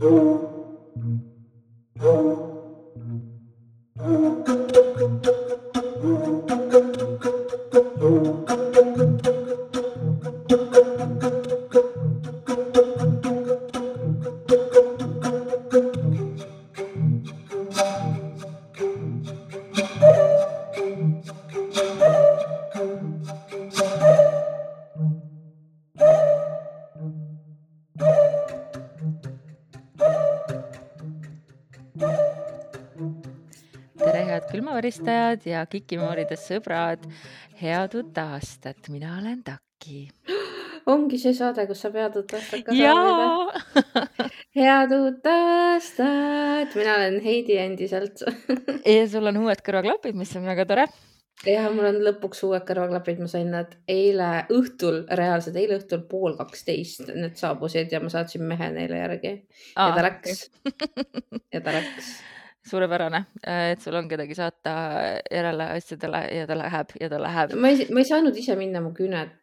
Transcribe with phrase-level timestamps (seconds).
[0.00, 0.47] Oh.
[35.38, 37.04] Külmaväristajad ja Kikimoorides sõbrad.
[37.60, 40.10] head uut aastat, mina olen Taki.
[40.86, 43.52] ongi see saade, kus saab head uut aastat ka jaa!
[44.58, 48.22] head uut aastat, mina olen Heidi endiselt.
[48.86, 50.86] Ja sul on uued kõrvaklapid, mis on väga tore.
[51.46, 56.34] ja mul on lõpuks uued kõrvaklapid, ma sain nad eile õhtul, reaalselt eile õhtul pool
[56.36, 59.36] kaksteist, need saabusid ja ma saatsin mehe neile järgi.
[59.76, 60.48] Ja ta läks.
[61.52, 62.16] ja ta läks
[62.68, 63.22] suurepärane,
[63.72, 64.74] et sul on kedagi saata
[65.32, 67.54] järele asjadele ja ta läheb ja ta läheb.
[67.56, 69.34] ma ei, ma ei saanud ise minna, mu küüned,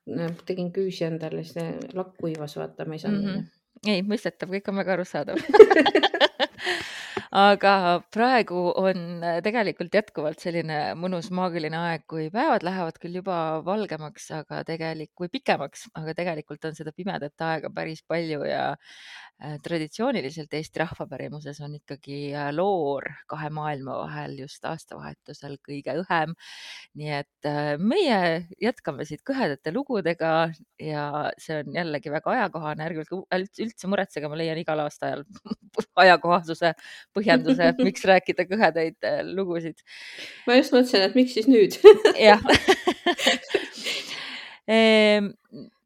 [0.45, 3.39] tegin küüsi endale, siis lakk kuivas, vaata, ma ei saanud mm.
[3.39, 3.93] -hmm.
[3.93, 5.41] ei, mõistetav, kõik on väga arusaadav
[7.35, 14.29] aga praegu on tegelikult jätkuvalt selline mõnus maagiline aeg, kui päevad lähevad küll juba valgemaks,
[14.37, 20.53] aga tegelikult, või pikemaks, aga tegelikult on seda pimedat aega päris palju ja äh, traditsiooniliselt
[20.55, 26.37] Eesti rahvapärimuses on ikkagi äh, loor kahe maailma vahel just aastavahetusel kõige õhem.
[26.95, 31.05] nii et äh, meie jätkame siit kõhedate lugudega ja
[31.41, 35.27] see on jällegi väga ajakohane, ärge olge üldse muretsege, ma leian igal aastaajal
[36.05, 36.71] ajakohasuse
[37.25, 39.81] põhjenduse, miks rääkida kõhedaid äh, lugusid.
[40.47, 41.77] ma just mõtlesin, et miks siis nüüd
[42.19, 42.41] jah
[44.75, 45.31] ehm,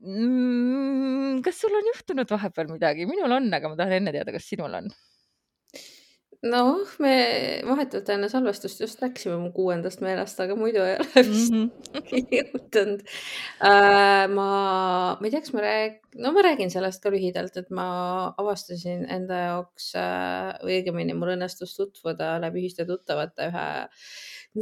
[0.03, 3.07] mm, kas sul on juhtunud vahepeal midagi?
[3.09, 4.91] minul on, aga ma tahan enne teada, kas sinul on?
[6.47, 7.13] Noh, me
[7.67, 12.27] vahetult enne salvestust just läksime mu kuuendast meelest, aga muidu ei ole vist mm -hmm.
[12.37, 14.25] juhtunud uh,.
[14.35, 14.49] ma,
[15.19, 17.87] ma ei tea, kas ma räägin, no ma räägin sellest ka lühidalt, et ma
[18.37, 19.93] avastasin enda jaoks
[20.63, 23.67] või õigemini mul õnnestus tutvuda läbi ühiste tuttavate ühe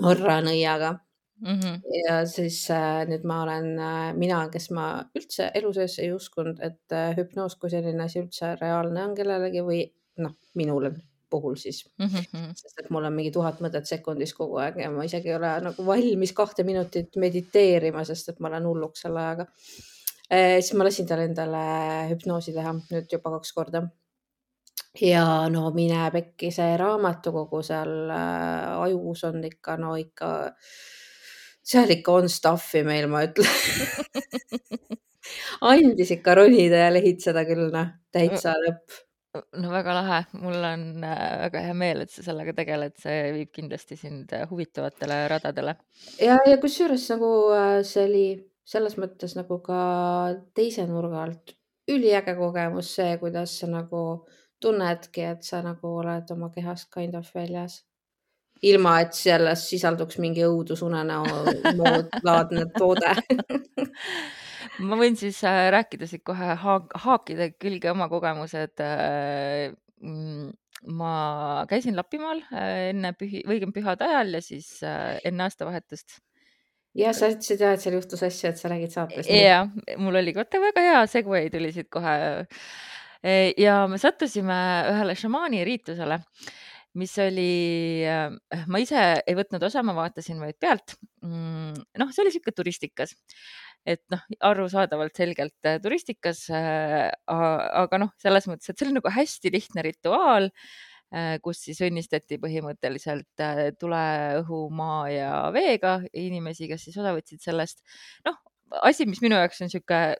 [0.01, 0.97] Norra nõiaga
[1.41, 1.59] mm.
[1.59, 1.81] -hmm.
[2.07, 6.59] ja siis äh, nüüd ma olen äh, mina, kes ma üldse elu sees ei uskunud,
[6.59, 9.83] et äh, hüpnoos kui selline asi üldse reaalne on kellelegi või
[10.23, 10.89] noh, minul
[11.29, 12.55] puhul siis mm, -hmm.
[12.55, 15.51] sest et mul on mingi tuhat mõtet sekundis kogu aeg ja ma isegi ei ole
[15.61, 19.47] nagu valmis kahte minutit mediteerima, sest et ma olen hulluks selle ajaga
[20.29, 20.61] e,.
[20.61, 21.63] siis ma lasin tal endale
[22.11, 23.87] hüpnoosi teha nüüd juba kaks korda.
[25.01, 30.53] ja no mine pekki, see raamatukogu seal äh, ajus on ikka, no ikka,
[31.63, 33.51] seal ikka on stuff'i meil, ma ütlen
[35.73, 39.06] andis ikka ronida ja lehitseda küll, noh, täitsa lõpp
[39.61, 43.51] no väga lahe, mul on äh, väga hea meel, et sa sellega tegeled, see viib
[43.55, 45.75] kindlasti sind äh, huvitavatele radadele.
[46.21, 48.25] ja, ja kusjuures nagu äh, see oli
[48.67, 49.79] selles mõttes nagu ka
[50.57, 51.55] teise nurga alt
[51.87, 54.01] üliäge kogemus, see, kuidas sa nagu
[54.61, 57.83] tunnedki, et sa nagu oled oma kehast kind of väljas.
[58.61, 61.25] ilma, et selles sisalduks mingi õudusunenäo
[62.25, 63.11] laadne toode
[64.83, 69.73] ma võin siis äh, rääkida siit kohe haak, haakide külge oma kogemused äh,.
[69.97, 70.51] Mm,
[70.93, 71.11] ma
[71.65, 76.19] käisin Lapimaal äh, enne pühi, õigem pühade ajal ja siis enne aastavahetust
[76.97, 79.29] ja sa ütlesid ja, et seal juhtus asju, et sa räägid saates.
[79.31, 79.63] ja,
[79.97, 82.13] mul oli vaata väga hea segway tuli siit kohe.
[83.25, 84.57] Äh, ja me sattusime
[84.93, 86.19] ühele šamaani riitusele,
[86.97, 88.05] mis oli,
[88.69, 90.95] ma ise ei võtnud osa, ma vaatasin vaid pealt.
[91.25, 93.13] Mm, noh, see oli sihuke turistikas
[93.87, 99.11] et noh, arusaadavalt selgelt äh, turistikas, äh, aga noh, selles mõttes, et see oli nagu
[99.13, 100.49] hästi lihtne rituaal,
[101.15, 103.45] äh, kus siis õnnistati põhimõtteliselt
[103.79, 104.03] tule,
[104.41, 107.83] õhu, maa ja veega inimesi, kes siis osa võtsid sellest.
[108.27, 108.39] noh,
[108.83, 110.17] asi, mis minu jaoks on niisugune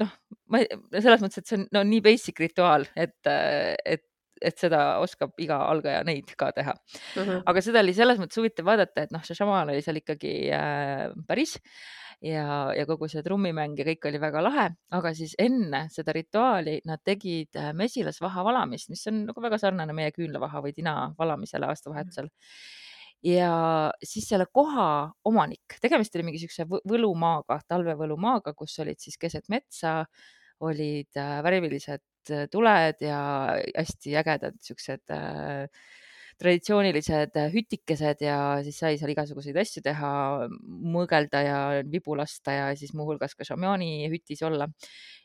[0.00, 0.12] noh,
[0.50, 0.62] ma
[0.96, 4.06] selles mõttes, et see on no nii basic rituaal, et, et
[4.40, 7.22] et seda oskab iga algaja neid ka teha mm.
[7.22, 7.42] -hmm.
[7.52, 11.08] aga seda oli selles mõttes huvitav vaadata, et noh, see šamaan oli seal ikkagi äh,
[11.28, 11.56] päris
[12.24, 14.66] ja, ja kogu see trummimäng ja kõik oli väga lahe,
[14.96, 19.96] aga siis enne seda rituaali nad tegid äh, mesilasvaha valamist, mis on nagu väga sarnane
[19.96, 22.28] meie küünlavaha või tina valamisele aastavahetusel
[23.24, 23.54] ja
[24.04, 30.04] siis selle koha omanik, tegemist oli mingi siukse võlumaaga, talvevõlumaaga, kus olid siis keset metsa,
[30.64, 32.04] olid äh, värvilised
[32.52, 33.22] tuled ja
[33.76, 35.66] hästi ägedad siuksed äh,
[36.40, 40.10] traditsioonilised äh, hütikesed ja siis sai seal igasuguseid asju teha,
[40.94, 44.68] mõõgelda ja vibu lasta ja siis muuhulgas ka šamaani hütis olla.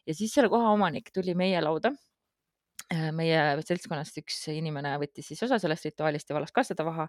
[0.06, 1.94] ja siis selle koha omanik tuli meie lauda
[2.92, 7.08] äh, meie seltskonnast üks inimene võttis siis osa sellest rituaalist ja valas ka seda vaha.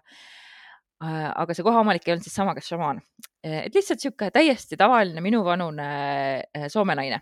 [1.03, 3.03] Äh, aga see kohaomanik ei olnud siis sama, kes šamaan,
[3.45, 5.89] et lihtsalt sihuke täiesti tavaline minuvanune
[6.73, 7.21] Soome naine.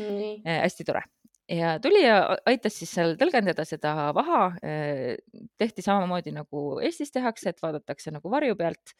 [0.00, 1.02] hästi tore
[1.50, 4.52] ja tuli ja aitas siis seal tõlgendada seda vaha.
[5.58, 8.94] tehti samamoodi nagu Eestis tehakse, et vaadatakse nagu varju pealt.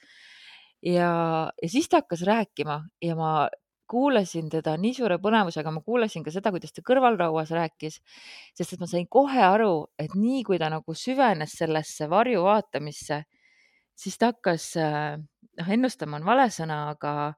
[0.82, 3.48] ja, ja siis ta hakkas rääkima ja ma
[3.90, 7.98] kuulasin teda nii suure põnevusega, ma kuulasin ka seda, kuidas ta kõrvalrauas rääkis,
[8.54, 13.24] sest et ma sain kohe aru, et nii kui ta nagu süvenes sellesse varju vaatamisse,
[13.98, 17.32] siis ta hakkas, noh, ennustama on vale sõna, aga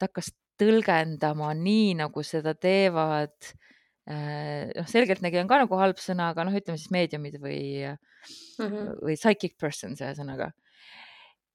[0.00, 3.70] ta hakkas tõlgendama nii, nagu seda teevad äh,
[4.08, 8.94] noh, selgeltnägija on ka nagu halb sõna, aga noh, ütleme siis meediumid või mm, -hmm.
[9.04, 10.52] või psychic persons ühesõnaga.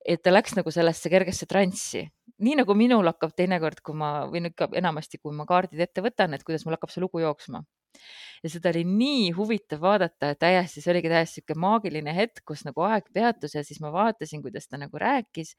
[0.06, 2.06] et ta läks nagu sellesse kergesse transsi
[2.44, 6.03] nii nagu minul hakkab teinekord, kui ma või no ikka enamasti, kui ma kaardid ette
[6.03, 7.63] võtan, et kuidas mul hakkab see lugu jooksma.
[8.44, 12.65] Ja seda oli nii huvitav vaadata, et täiesti, see oligi täiesti sihuke maagiline hetk, kus
[12.68, 15.56] nagu aeg peatus ja siis ma vaatasin, kuidas ta nagu rääkis.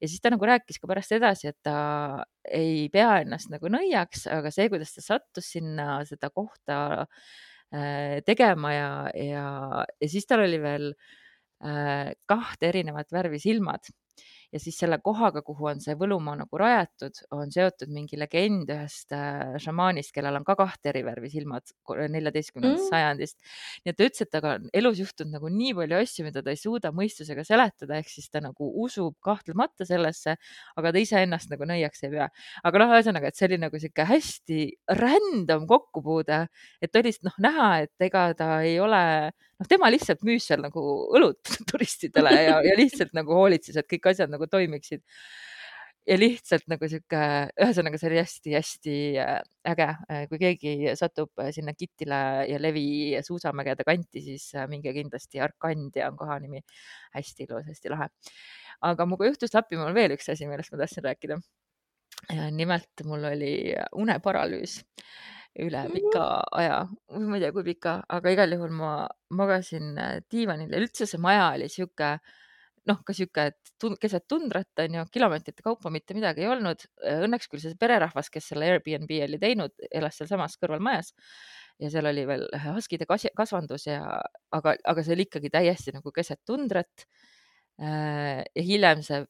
[0.00, 4.26] ja siis ta nagu rääkis ka pärast edasi, et ta ei pea ennast nagu nõiaks,
[4.32, 9.48] aga see, kuidas ta sattus sinna seda kohta äh, tegema ja, ja,
[10.00, 10.92] ja siis tal oli veel
[11.64, 13.92] äh, kahte erinevat värvi silmad
[14.52, 19.14] ja siis selle kohaga, kuhu on see Võlumaa nagu rajatud, on seotud mingi legend ühest
[19.16, 22.90] äh, šamaanist, kellel on ka kahte eri värvi silmad neljateistkümnendast mm.
[22.90, 23.38] sajandist.
[23.84, 26.52] nii et ta ütles, et temaga on elus juhtunud nagu nii palju asju, mida ta
[26.52, 30.36] ei suuda mõistusega seletada, ehk siis ta nagu usub kahtlemata sellesse,
[30.76, 32.28] aga ta iseennast nagu nõiaks ei pea.
[32.62, 34.60] aga noh, ühesõnaga, et see oli nagu sihuke hästi
[35.00, 36.44] random kokkupuude,
[36.82, 39.32] et oli noh näha, et ega ta ei ole
[39.62, 40.82] noh, tema lihtsalt müüs seal nagu
[41.14, 45.02] õlut turistidele ja, ja lihtsalt nagu hoolitses, et kõik asjad nagu toimiksid.
[46.02, 47.18] ja lihtsalt nagu sihuke,
[47.62, 49.36] ühesõnaga see oli hästi-hästi äh,
[49.70, 52.18] äge, äh, kui keegi satub äh, sinna Kitile
[52.50, 56.64] ja Levi suusamägede kanti, siis minge kindlasti, Arkandia on koha nimi.
[57.14, 58.10] hästi ilus, hästi lahe.
[58.82, 61.38] aga minuga juhtus Lapimaal veel üks asi, millest ma tahtsin rääkida.
[62.50, 63.54] nimelt mul oli
[63.98, 64.80] uneparalüüs
[65.60, 66.26] üle pika
[66.56, 66.78] aja,
[67.12, 68.92] ma ei tea, kui pika, aga igal juhul ma
[69.36, 72.14] magasin äh, diivanil ja üldse see maja oli sihuke
[72.88, 76.82] noh, ka sihuke, et tund, keset tundrat on ju, kilomeetrite kaupa mitte midagi ei olnud.
[77.12, 81.12] Õnneks küll see pererahvas, kes selle Airbnb oli teinud, elas sealsamas kõrvalmajas
[81.82, 84.00] ja seal oli veel haskide kasvandus ja,
[84.54, 87.06] aga, aga see oli ikkagi täiesti nagu keset tundrat.
[87.82, 89.22] Äh, ja hiljem see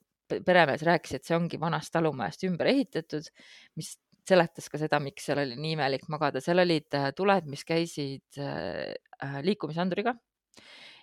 [0.46, 3.28] peremees rääkis, et see ongi vanast talumajast ümber ehitatud,
[3.76, 3.94] mis
[4.28, 8.38] seletas ka seda, miks seal oli nii imelik magada, seal olid äh, tuled, mis käisid
[8.38, 8.92] äh,
[9.22, 10.14] äh, liikumisanduriga.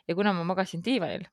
[0.08, 1.26] ja kuna ma magasin diivanil,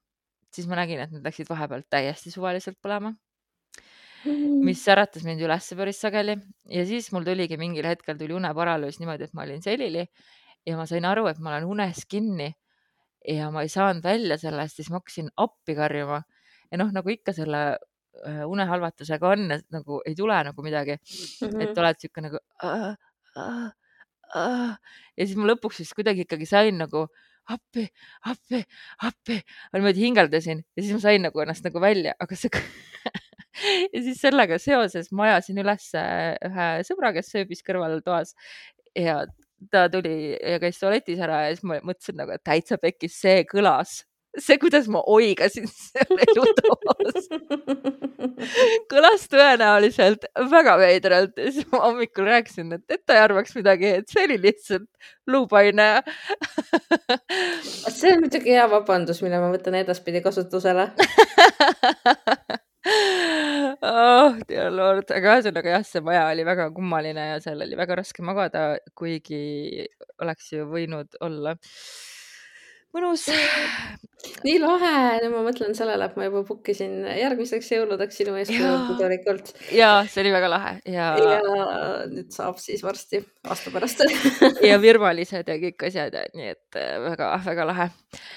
[0.53, 4.61] siis ma nägin, et need läksid vahepeal täiesti suvaliselt põlema mm..
[4.67, 6.37] mis äratas mind üles päris sageli.
[6.73, 10.07] Ja siis mul tuligi mingil hetkel tuli uneparalüüs niimoodi, et ma olin selili
[10.67, 12.51] ja ma sain aru, et ma olen unes kinni
[13.27, 16.23] ja ma ei saanud välja sellest, siis ma hakkasin appi karjuma.
[16.71, 17.63] Ja noh, nagu ikka selle
[18.25, 21.63] unehalvatusega on, et nagu ei tule nagu midagi mm, -hmm.
[21.63, 22.89] et oled sihuke nagu äh,
[23.37, 23.71] äh,
[24.37, 24.75] äh.
[25.17, 27.07] ja siis ma lõpuks siis kuidagi ikkagi sain nagu
[27.47, 27.87] appi,
[28.27, 28.63] appi,
[29.07, 29.41] appi,
[29.75, 32.51] niimoodi hingeldasin ja siis ma sain nagu ennast nagu välja, aga see
[33.95, 38.35] ja siis sellega seoses ma ajasin üles ühe sõbra, kes ööbis kõrval toas
[38.97, 39.23] ja
[39.71, 43.45] ta tuli ja käis tualetis ära ja siis ma mõtlesin nagu, et täitsa pekkis, see
[43.49, 44.03] kõlas
[44.39, 47.29] see, kuidas ma oigasin seal elutoas
[48.91, 53.93] kõlas tõenäoliselt väga veidralt ja siis ma hommikul rääkisin, et, et ta ei arvaks midagi,
[54.01, 54.89] et see oli lihtsalt
[55.31, 55.89] luupaine.
[57.89, 60.91] See on muidugi hea vabandus, mille ma võtan edaspidi kasutusele.
[63.83, 67.97] Oh, dear lord, aga ühesõnaga jah, see maja oli väga kummaline ja seal oli väga
[67.99, 69.87] raske magada, kuigi
[70.23, 71.57] oleks ju võinud olla
[72.97, 73.29] mõnus.
[74.47, 79.53] nii lahe, ma mõtlen sellele, et ma juba book isin järgmiseks jõuludeks sinu eeskujulikult tegelikult.
[79.75, 81.09] ja see oli väga lahe ja.
[81.21, 81.39] ja
[82.11, 84.03] nüüd saab siis varsti aasta pärast
[84.71, 87.89] ja virvalised ja kõik asjad, nii et väga-väga äh, lahe.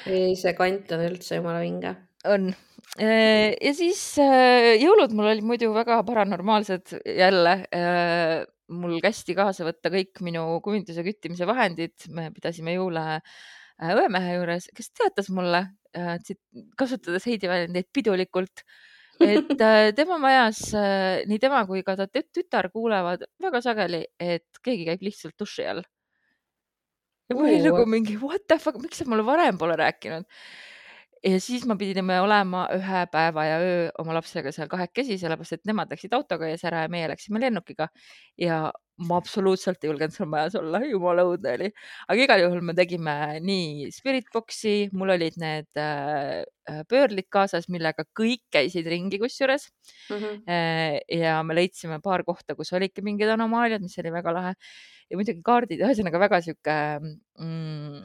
[0.09, 1.95] ei, see kant on üldse jumala vinge.
[2.29, 2.49] on
[3.01, 7.59] äh, ja siis äh, jõulud mul olid muidu väga paranormaalsed jälle
[8.69, 13.21] mul kästi kaasa võtta kõik minu kujunduse küttimise vahendid, me pidasime jõule
[13.79, 15.63] õemehe juures, kes teatas mulle,
[15.97, 16.15] äh,
[16.79, 18.63] kasutades Heidi väljendeid pidulikult,
[19.23, 20.63] et äh, tema majas
[21.29, 25.83] nii tema kui ka ta tütar kuulevad väga sageli, et keegi käib lihtsalt duši all.
[27.29, 30.27] ja mul oli nagu mingi what the fuck, miks sa mulle varem pole rääkinud?
[31.23, 35.65] ja siis me pidime olema ühe päeva ja öö oma lapsega seal kahekesi, sellepärast et
[35.67, 37.89] nemad läksid autoga ees ära ja meie läksime lennukiga.
[38.37, 38.69] ja
[39.07, 41.69] ma absoluutselt ei julgenud seal majas olla, jumala õudne oli.
[42.07, 43.15] aga igal juhul me tegime
[43.45, 49.69] nii spirit box'i, mul olid need äh, äh pöörlid kaasas, millega kõik käisid ringi kusjuures
[50.09, 50.15] mm.
[50.15, 51.19] -hmm.
[51.21, 54.55] ja me leidsime paar kohta, kus olidki mingid anomaaliad, mis oli väga lahe
[55.09, 56.75] ja muidugi kaardid, ühesõnaga väga sihuke
[57.39, 58.01] mm,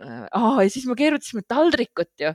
[0.00, 2.32] aa, ja siis me keerutasime taldrikut ju,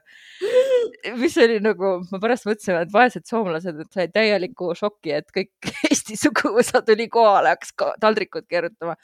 [1.18, 6.18] mis oli nagu, ma pärast mõtlesin, et vaesed soomlased said täieliku šoki, et kõik Eesti
[6.20, 8.98] suguvõsa tuli kohale, hakkas ka taldrikut keerutama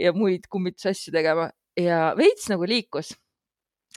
[0.00, 1.48] ja muid kummitusasju tegema
[1.78, 3.14] ja veits nagu liikus.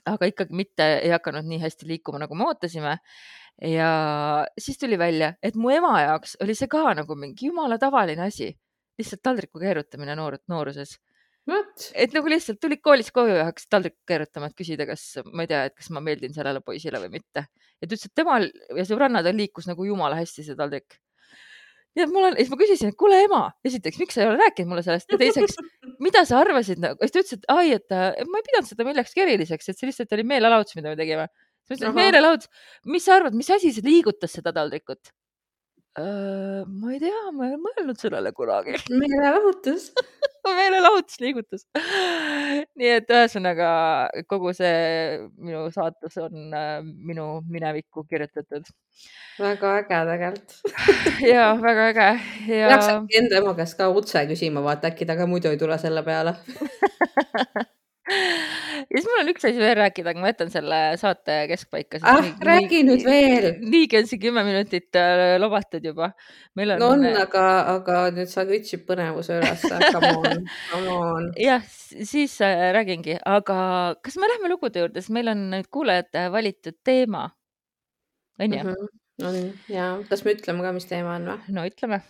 [0.10, 2.98] aga ikkagi mitte ei hakanud nii hästi liikuma, nagu me ootasime.
[3.62, 3.90] ja
[4.58, 8.50] siis tuli välja, et mu ema jaoks oli see ka nagu mingi jumala tavaline asi,
[8.98, 10.98] lihtsalt taldriku keerutamine noor, nooruses
[12.00, 15.50] et nagu lihtsalt tulid koolist koju ja hakkasid taldrikut keerutama, et küsida, kas ma ei
[15.52, 17.44] tea, et kas ma meeldin sellele poisile või mitte.
[17.44, 18.48] ja ta ütles, et temal
[18.78, 21.00] ja sõbrannadel liikus nagu jumala hästi see taldrik.
[22.00, 24.72] ja mul on, siis ma küsisin, et kuule ema, esiteks, miks sa ei ole rääkinud
[24.72, 25.60] mulle sellest ja teiseks,
[26.04, 27.98] mida sa arvasid nagu, siis ta ütles, et ai, et
[28.30, 31.28] ma ei pidanud seda millekski eriliseks, et see lihtsalt oli meelelahutus, mida me tegime.
[31.68, 35.12] siis ma ütlesin, meelelahutus, mis sa arvad, mis asi see liigutas seda taldrikut?
[36.00, 38.80] Ma ei tea, ma ei ole mõelnud sellele kunagi.
[39.02, 39.92] meelelahutus
[40.48, 41.66] meelelahutus, liigutus.
[42.80, 43.68] nii et ühesõnaga
[44.30, 48.68] kogu see minu saatus on äh, minu minevikku kirjutatud.
[49.40, 50.58] väga äge tegelikult
[51.34, 52.10] ja väga äge
[52.50, 52.74] ja.
[52.74, 55.78] peaks äkki enda ema käest ka otse küsima, vaata äkki ta ka muidu ei tule
[55.82, 56.36] selle peale
[58.90, 62.02] ja siis mul on üks asi veel rääkida, aga ma jätan selle saate keskpaika.
[62.10, 63.48] ah, räägi nii, nüüd veel.
[63.74, 66.12] niigi on see kümme minutit äh, lobatud juba.
[66.58, 67.44] On, no on, aga,
[67.76, 71.30] aga nüüd sa kütsid põnevuse üles, come on, come on.
[71.50, 73.60] jah, siis äh, räägingi, aga
[74.06, 77.30] kas me lähme lugude juurde, sest meil on nüüd kuulajate valitud teema.
[78.42, 78.66] on ju?
[78.66, 78.92] Mhm,
[79.22, 79.40] on
[79.70, 81.54] ja, kas me ütleme ka, mis teema on või?
[81.54, 82.02] no ütleme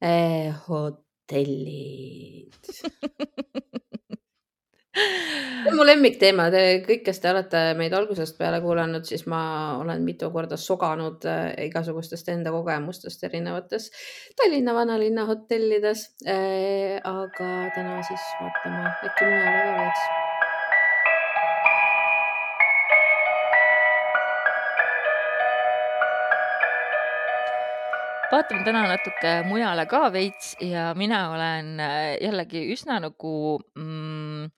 [0.00, 0.52] eh,.
[0.68, 2.56] hotellid
[5.60, 9.42] see on mu lemmikteema, te kõik, kes te olete meid algusest peale kuulanud, siis ma
[9.80, 13.90] olen mitu korda soganud äh, igasugustest enda kogemustest erinevates
[14.38, 16.98] Tallinna vanalinna hotellides äh,.
[17.04, 20.08] aga täna siis vaatame äkki mujale ka veits
[28.30, 33.32] vaatame täna natuke mujale ka veits ja mina olen äh, jällegi üsna nagu
[33.74, 34.50] mm,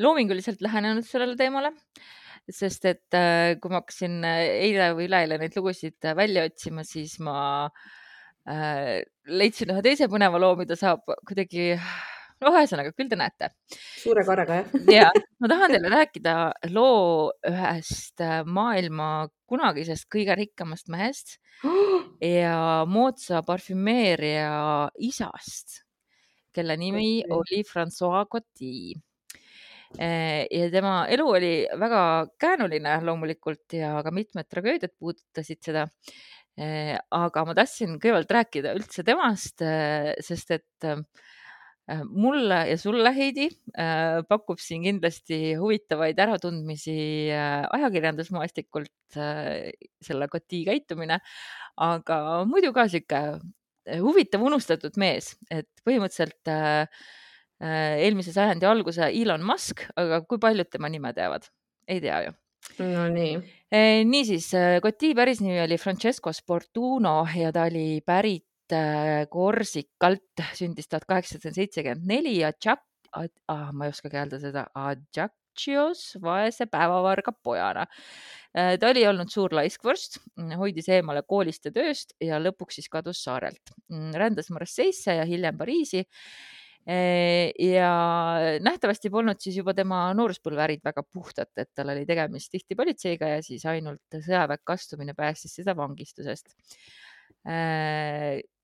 [0.00, 1.72] loominguliselt lähenenud sellele teemale,
[2.50, 6.84] sest et äh, kui ma hakkasin äh, eile või üleeile neid lugusid äh, välja otsima,
[6.86, 7.40] siis ma
[8.48, 11.74] äh, leidsin ühe teise põneva loo, mida saab kuidagi
[12.40, 13.50] no ühesõnaga, küll te näete.
[14.00, 14.80] suure kaarega, jah?
[14.98, 15.10] ja,
[15.42, 16.36] ma tahan teile rääkida
[16.72, 21.36] loo ühest maailma kunagisest kõige rikkamast mehest
[22.38, 25.82] ja moodsa parfümeeria isast,
[26.56, 28.96] kelle nimi oli Francois Coty
[29.98, 32.02] ja tema elu oli väga
[32.40, 35.86] käänuline loomulikult ja ka mitmed tragöödiad puudutasid seda.
[36.60, 40.90] Eh, aga ma tahtsin kõigepealt rääkida üldse temast, eh, sest et
[42.06, 43.48] mulle ja sulle, Heidi,
[44.28, 46.92] pakub siin kindlasti huvitavaid äratundmisi
[47.34, 51.18] ajakirjandusmaastikult selle Coty käitumine,
[51.82, 53.40] aga muidu ka sihuke
[54.04, 56.86] huvitav unustatud mees, et põhimõtteliselt Äh,
[57.60, 61.48] eelmise sajandi alguse Elon Musk, aga kui paljud tema nime teavad?
[61.90, 62.36] ei tea ju.
[62.78, 63.34] Nonii.
[63.72, 64.50] Äh, niisiis,
[64.82, 68.46] Coty äh, päris nimi oli Francesco Sportuno ja ta oli pärit
[69.30, 76.04] Korsikalt, sündis tuhat kaheksasada seitsekümmend neli ja Jack, ah, ma ei oskagi öelda seda, Ajaccios
[76.22, 77.88] vaese päevavarga pojana.
[78.54, 80.20] ta oli olnud suur laiskvorst,
[80.60, 83.74] hoidis eemale koolist ja tööst ja lõpuks siis kadus saarelt.
[83.90, 86.04] Mm, rändas Marseille'sse ja hiljem Pariisi
[86.86, 87.90] ja
[88.64, 93.28] nähtavasti polnud siis juba tema nooruspõlve ärid väga puhtad, et tal oli tegemist tihti politseiga
[93.34, 96.56] ja siis ainult sõjaväkke astumine päästis seda vangistusest.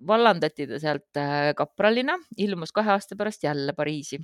[0.07, 1.21] vallandati ta sealt
[1.57, 4.19] kapralina, ilmus kahe aasta pärast jälle Pariisi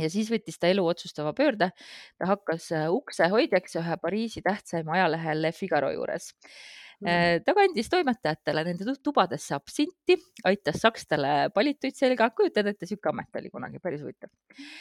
[0.00, 1.70] ja siis võttis ta elu otsustava pöörde.
[2.18, 6.32] ta hakkas uksehoidjaks ühe Pariisi tähtsaima ajalehe Le Figaro juures
[7.02, 10.16] ta kandis toimetajatele nende tubadesse absinti,
[10.48, 14.30] aitas sakslastele palituid selga, kujutad ette, sihuke amet oli kunagi päris huvitav.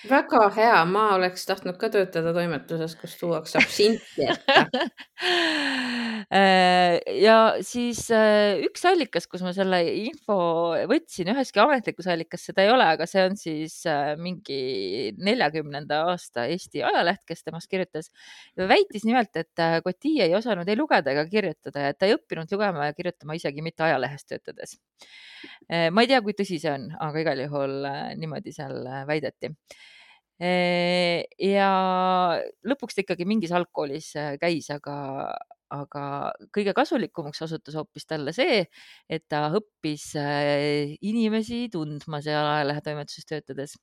[0.09, 4.57] väga hea, ma oleks tahtnud ka töötada toimetuses, kus tuuakse absinti ette
[6.41, 10.37] äh, ja siis äh, üks allikas, kus ma selle info
[10.91, 13.81] võtsin, üheski ametlikus allikas seda ei ole, aga see on siis
[14.21, 14.61] mingi
[15.21, 18.11] neljakümnenda aasta Eesti ajaleht, kes temast kirjutas.
[18.57, 22.51] väitis nimelt, et Coty ei osanud ei lugeda ega kirjutada ja ta ei ei õppinud
[22.53, 24.75] lugema ja kirjutama isegi mitte ajalehes töötades.
[25.69, 27.79] ma ei tea, kui tõsi see on, aga igal juhul
[28.19, 29.51] niimoodi seal väideti
[30.41, 31.71] ja
[32.65, 34.07] lõpuks ta ikkagi mingis algkoolis
[34.41, 34.95] käis, aga,
[35.69, 36.05] aga
[36.55, 38.63] kõige kasulikumaks osutus hoopis talle see,
[39.09, 40.11] et ta õppis
[41.05, 43.77] inimesi tundma seal ajalehetoimetuses töötades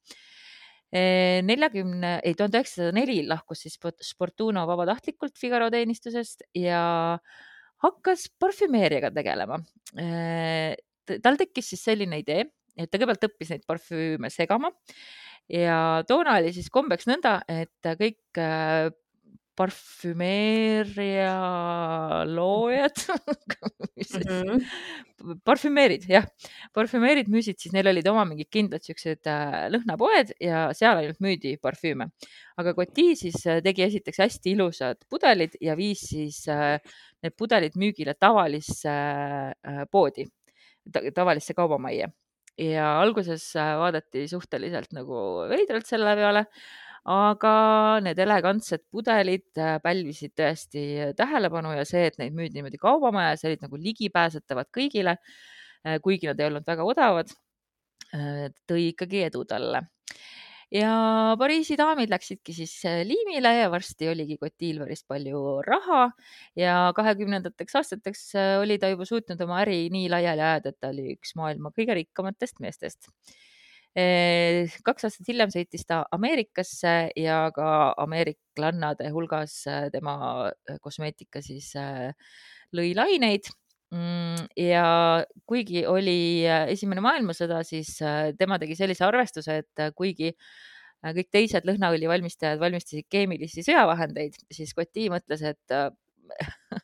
[0.89, 3.77] neljakümne, ei tuhande üheksasada neli lahkus siis
[4.09, 7.19] Sportuno vabatahtlikult Figaro teenistusest ja
[7.85, 9.61] hakkas parfümeeriaga tegelema.
[11.23, 12.45] tal tekkis siis selline idee,
[12.77, 14.71] et ta kõigepealt õppis neid parfüüme segama
[15.49, 18.91] ja toona oli siis kombeks nõnda, et kõik äh,
[19.59, 21.33] parfümeeria
[22.31, 25.41] loojad mm, -hmm.
[25.45, 26.27] parfümeerid, jah,
[26.75, 31.57] parfümeerid müüsid siis, neil olid oma mingid kindlad siuksed äh, lõhnapoed ja seal ainult müüdi
[31.63, 32.09] parfüüme.
[32.57, 38.15] aga Coty siis äh, tegi esiteks hästi ilusad pudelid ja viis siis need pudelid müügile
[38.15, 38.95] tavalisse
[39.91, 40.25] poodi,
[41.15, 42.09] tavalisse kaubamajja
[42.59, 45.19] ja alguses äh, vaadati suhteliselt nagu
[45.51, 46.45] veidralt selle peale,
[47.05, 47.53] aga
[48.05, 53.63] need elegantsed pudelid äh, pälvisid tõesti tähelepanu ja see, et neid müüdi niimoodi kaubamajas, olid
[53.65, 55.19] nagu ligipääsetavad kõigile,
[55.85, 57.37] äh, kuigi nad ei olnud väga odavad,
[58.09, 59.83] tõi ikkagi edu talle.
[60.69, 60.93] Ja
[61.41, 66.11] Pariisi daamid läksidki siis äh, liimile ja varsti oligi Cotil päris palju raha
[66.61, 70.91] ja kahekümnendateks aastateks äh, oli ta juba suutnud oma äri nii laiali ajada, et ta
[70.93, 73.09] oli üks maailma kõige rikkamatest meestest.
[73.09, 73.48] äh,
[74.87, 79.61] kaks aastat hiljem sõitis ta Ameerikasse ja ka ameeriklannade hulgas
[79.95, 80.51] tema
[80.85, 81.73] kosmeetika siis
[82.75, 83.51] lõi laineid.
[83.89, 84.87] Mm, ja
[85.49, 87.95] kuigi oli Esimene maailmasõda, siis
[88.39, 90.35] tema tegi sellise arvestuse, et kuigi
[90.99, 95.79] kõik teised lõhnaõli valmistajad valmistasid keemilisi sõjavahendeid, siis Coty mõtles, et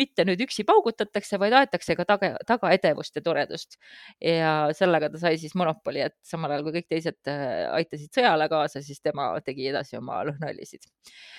[0.00, 3.78] mitte nüüd üksi paugutatakse, vaid aetakse ka taga, tagaedevust ja toredust.
[4.20, 8.84] ja sellega ta sai siis monopoli, et samal ajal kui kõik teised aitasid sõjale kaasa,
[8.84, 10.86] siis tema tegi edasi oma lõhnaõlisid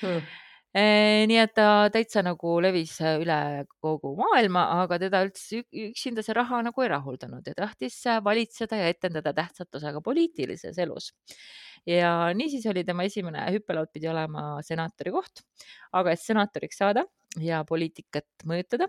[0.02, 0.44] hmm
[0.76, 3.38] Eh, nii et ta täitsa nagu levis äh, üle
[3.80, 8.82] kogu maailma, aga teda üldse üksinda see raha nagu ei rahuldanud ja tahtis äh, valitseda
[8.82, 11.14] ja etendada tähtsat osa ka poliitilises elus.
[11.90, 15.46] Ja niisiis oli tema esimene hüppelaud pidi olema senaatori koht,
[15.94, 17.06] aga et senaatoriks saada
[17.42, 18.88] ja poliitikat mõjutada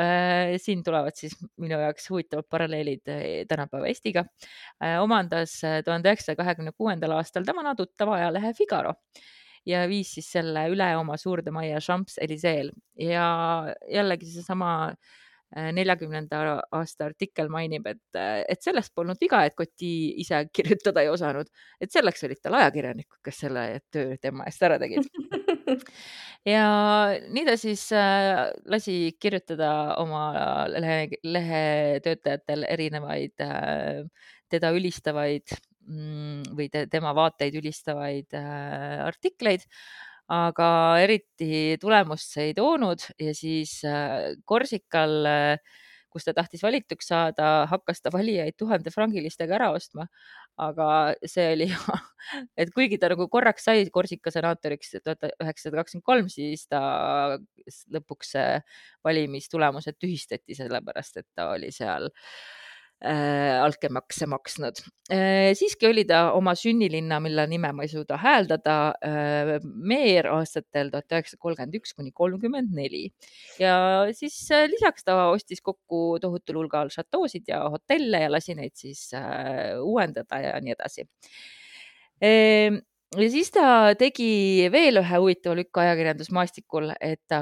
[0.00, 3.04] äh, siin tulevad siis minu jaoks huvitavad paralleelid
[3.50, 4.24] tänapäeva Eestiga.
[5.00, 8.94] omandas tuhande üheksasaja kahekümne kuuendal aastal tema tuttava ajalehe Figaro
[9.66, 13.26] ja viis siis selle üle oma suurde majja Champs-Élyseel ja
[13.90, 15.12] jällegi seesama äh,
[15.52, 21.10] neljakümnenda aasta artikkel mainib, et, äh, et sellest polnud viga, et Coty ise kirjutada ei
[21.12, 25.08] osanud, et selleks olid tal ajakirjanikud, kes selle töö tema eest ära tegid.
[26.54, 26.68] ja
[27.28, 30.24] nii ta siis äh, lasi kirjutada oma
[30.72, 34.00] lehe, lehetöötajatel erinevaid äh,
[34.52, 35.52] teda ülistavaid
[35.90, 39.64] Mm, või te, tema vaateid ülistavaid äh, artikleid,
[40.32, 40.68] aga
[41.02, 45.72] eriti tulemust see ei toonud ja siis äh, Korsikal äh,
[46.12, 50.06] kus ta tahtis valituks saada, hakkas ta valijaid tuhandefrangilistega ära ostma.
[50.60, 50.86] aga
[51.24, 51.66] see oli,
[52.60, 56.82] et kuigi ta nagu korraks sai Korsika senaatoriks tuhat üheksasada kakskümmend kolm, siis ta
[57.96, 58.34] lõpuks
[59.08, 62.61] valimistulemused tühistati, sellepärast et ta oli seal äh, äh,
[63.02, 64.78] altkäemakse maksnud
[65.10, 65.50] äh,.
[65.58, 71.16] siiski oli ta oma sünnilinna, mille nime ma ei suuda hääldada äh,, meer aastatel tuhat
[71.16, 73.08] üheksasada kolmkümmend üks kuni kolmkümmend neli
[73.58, 73.74] ja
[74.16, 79.08] siis äh, lisaks ta ostis kokku tohutul hulgal šatoosid ja hotelle ja lasi neid siis
[79.18, 81.08] äh, uuendada ja nii edasi
[82.22, 87.40] äh, ja siis ta tegi veel ühe huvitava lükka ajakirjandusmaastikul, et ta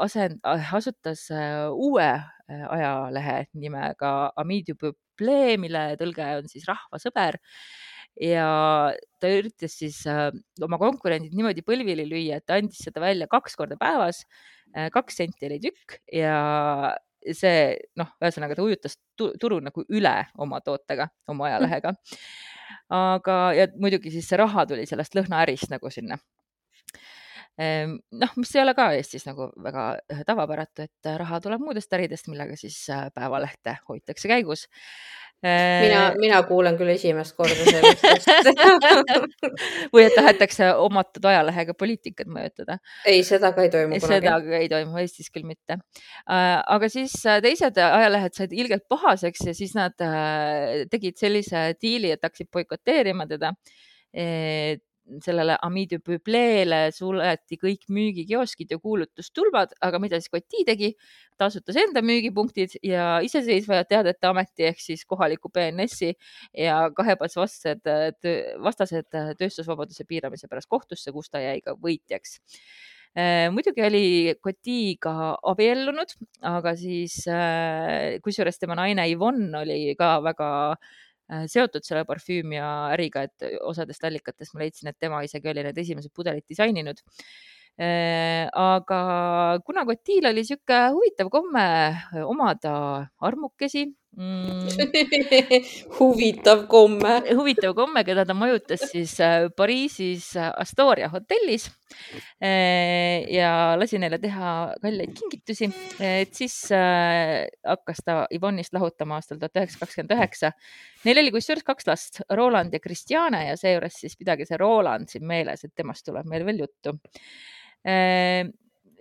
[0.00, 7.40] asend-, asutas äh, uue äh, ajalehe nimega Ami du Peuple, mille tõlge on siis rahvasõber.
[8.22, 8.48] ja
[9.20, 10.30] ta üritas siis äh,
[10.62, 14.22] oma konkurendid niimoodi põlvili lüüa, et ta andis seda välja kaks korda päevas,
[14.94, 16.94] kaks senti oli tükk ja
[17.32, 21.94] see noh, ühesõnaga ta ujutas turu nagu üle oma tootega, oma ajalehega
[22.92, 26.18] aga, ja muidugi siis see raha tuli sellest lõhnaärist nagu sinna.
[27.54, 31.62] Ehm, noh, mis ei ole ka Eestis nagu väga äh, tavapäratu, et äh, raha tuleb
[31.62, 34.66] muudest äridest, millega siis äh, Päevalehte hoitakse käigus
[35.44, 38.04] mina, äh, mina kuulen küll esimest korda sellest
[39.94, 42.78] või et tahetakse omatud ajalehega poliitikat mõjutada.
[43.08, 44.12] ei, seda ka ei toimu kunagi.
[44.14, 45.78] seda ka ei toimu, Eestis küll mitte.
[46.24, 49.96] Äh, aga siis äh, teised ajalehed said ilgelt pahaseks ja siis nad
[50.90, 53.52] tegid sellise diili, et hakkasid boikoteerima teda
[55.24, 60.94] sellele Ami de Peuplele suleti kõik müügikioskid ja kuulutustulbad, aga mida siis Coty tegi?
[61.34, 66.12] ta asutas enda müügipunktid ja iseseisva teadete ameti ehk siis kohaliku BNS-i
[66.62, 67.82] ja kahepas vastased,
[69.40, 72.38] tööstusvabaduse piiramise pärast kohtusse, kus ta jäi ka võitjaks
[73.14, 76.16] Äh, muidugi oli Coty ka abiellunud,
[76.50, 81.03] aga siis äh, kusjuures tema naine Yvonne oli ka väga äh,
[81.48, 86.12] seotud selle parfüümia äriga, et osadest allikatest ma leidsin, et tema isegi oli need esimesed
[86.14, 87.00] pudelid disaininud.
[87.74, 88.98] Aga
[89.66, 91.64] kuna Cotyl oli sihuke huvitav komme
[92.22, 92.74] omada
[93.18, 94.68] armukesi mm.
[95.98, 97.14] huvitav komme.
[97.36, 101.68] huvitav komme, keda ta majutas siis äh, Pariisis äh, Astoria hotellis
[102.42, 109.62] äh, ja lasi neile teha kalleid kingitusi, et siis hakkas ta Yvonne'ist lahutama aastal tuhat
[109.62, 110.52] üheksasada kakskümmend üheksa.
[111.04, 115.26] Neil oli kusjuures kaks last, Roland ja Kristjane ja seejuures siis pidage see Roland siin
[115.28, 116.98] meeles, et temast tuleb meil veel juttu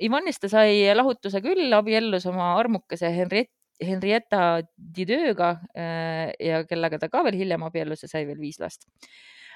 [0.04, 7.10] Yvonne'ist ta sai lahutuse küll, abiellus oma armukese Henriette Henrietta Dideuga äh, ja kellega ta
[7.12, 8.88] ka veel hiljem abiellus ja sai veel viis last.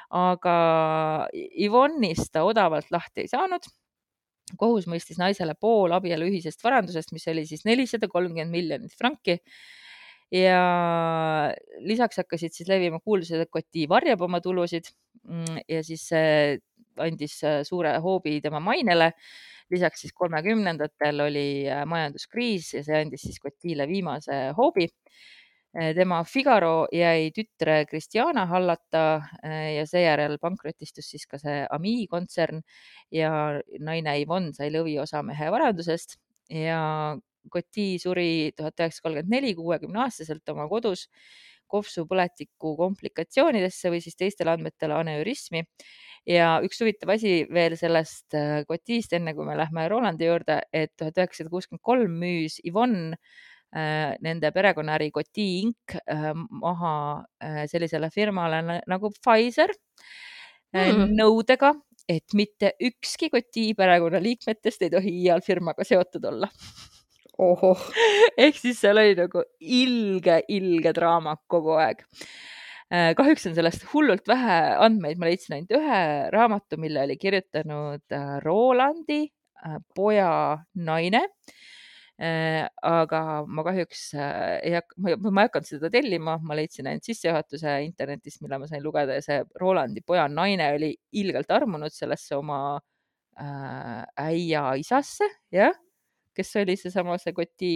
[0.08, 3.65] aga Yvonne'ist ta odavalt lahti ei saanud.
[4.58, 9.41] kohus mõistis naisele pool abielu ühisest varandusest, mis oli siis nelisada kolmkümmend miljonit franki
[10.32, 11.51] ja
[11.84, 14.88] lisaks hakkasid siis levima kuuldused, et Coty varjab oma tulusid
[15.27, 16.08] mm, ja siis
[16.97, 19.12] andis äh, suure hoobi tema mainele
[19.71, 24.88] lisaks siis kolmekümnendatel oli äh, majanduskriis ja see andis siis Cotile viimase hoobi.
[25.77, 29.06] Äh, tema Figaro jäi tütre Christiana hallata
[29.43, 32.63] äh, ja seejärel pankrotistus siis ka see Ami kontsern
[33.12, 33.32] ja
[33.80, 36.17] naine Yvonne sai lõviosa mehe varandusest
[36.53, 36.82] ja
[37.51, 41.08] Coty suri tuhat üheksasada kolmkümmend neli, kuuekümne aastaselt oma kodus
[41.71, 45.65] kopsupõletiku komplikatsioonidesse või siis teistele andmetele aneurismi
[46.27, 48.63] ja üks huvitav asi veel sellest äh,
[49.15, 53.17] enne kui me lähme Rolandi juurde, et tuhat üheksasada kuuskümmend kolm müüs Yvonne
[53.75, 57.23] äh, nende perekonnaäri Coty Inc äh, maha
[57.71, 59.71] sellisele firmale nagu Pfizer
[60.75, 61.15] mm.
[61.15, 61.73] nõudega,
[62.09, 66.51] et mitte ükski Coty perekonnaliikmetest ei tohi iial firmaga seotud olla.
[67.37, 67.81] Ohoh.
[68.37, 72.01] Ehk siis seal oli nagu ilge, ilge draama kogu aeg
[72.89, 78.38] kahjuks on sellest hullult vähe andmeid, ma leidsin ainult ühe raamatu, mille oli kirjutanud äh,
[78.43, 80.30] Rolandi äh, poja
[80.76, 81.28] naine.
[82.17, 85.12] aga ma kahjuks ei hakka, ma
[85.43, 89.43] ei hakanud seda tellima, ma leidsin ainult sissejuhatuse internetist, mille ma sain lugeda ja see
[89.62, 92.80] Rolandi poja naine oli ilgelt armunud sellesse oma
[93.38, 95.78] äia isasse, jah,
[96.34, 97.71] kes oli seesama, see Koti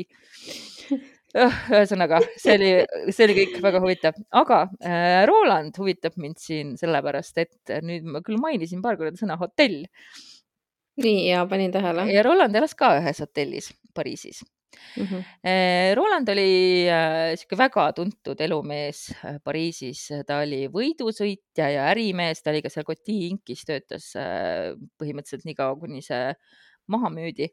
[1.37, 2.69] ühesõnaga, see oli,
[3.13, 8.23] see oli kõik väga huvitav, aga äh, Roland huvitab mind siin sellepärast, et nüüd ma
[8.25, 9.85] küll mainisin paar korda sõna hotell.
[11.01, 12.03] nii ja panin tähele.
[12.11, 14.41] ja Roland elas ka ühes hotellis Pariisis
[14.97, 15.05] mm.
[15.05, 15.23] -hmm.
[15.95, 22.51] Roland oli niisugune äh, väga tuntud elumees äh, Pariisis, ta oli võidusõitja ja ärimees, ta
[22.51, 24.11] oli ka seal Coty Inkis, töötas
[24.99, 26.33] põhimõtteliselt nii kaua, kuni see
[26.91, 27.47] maha müüdi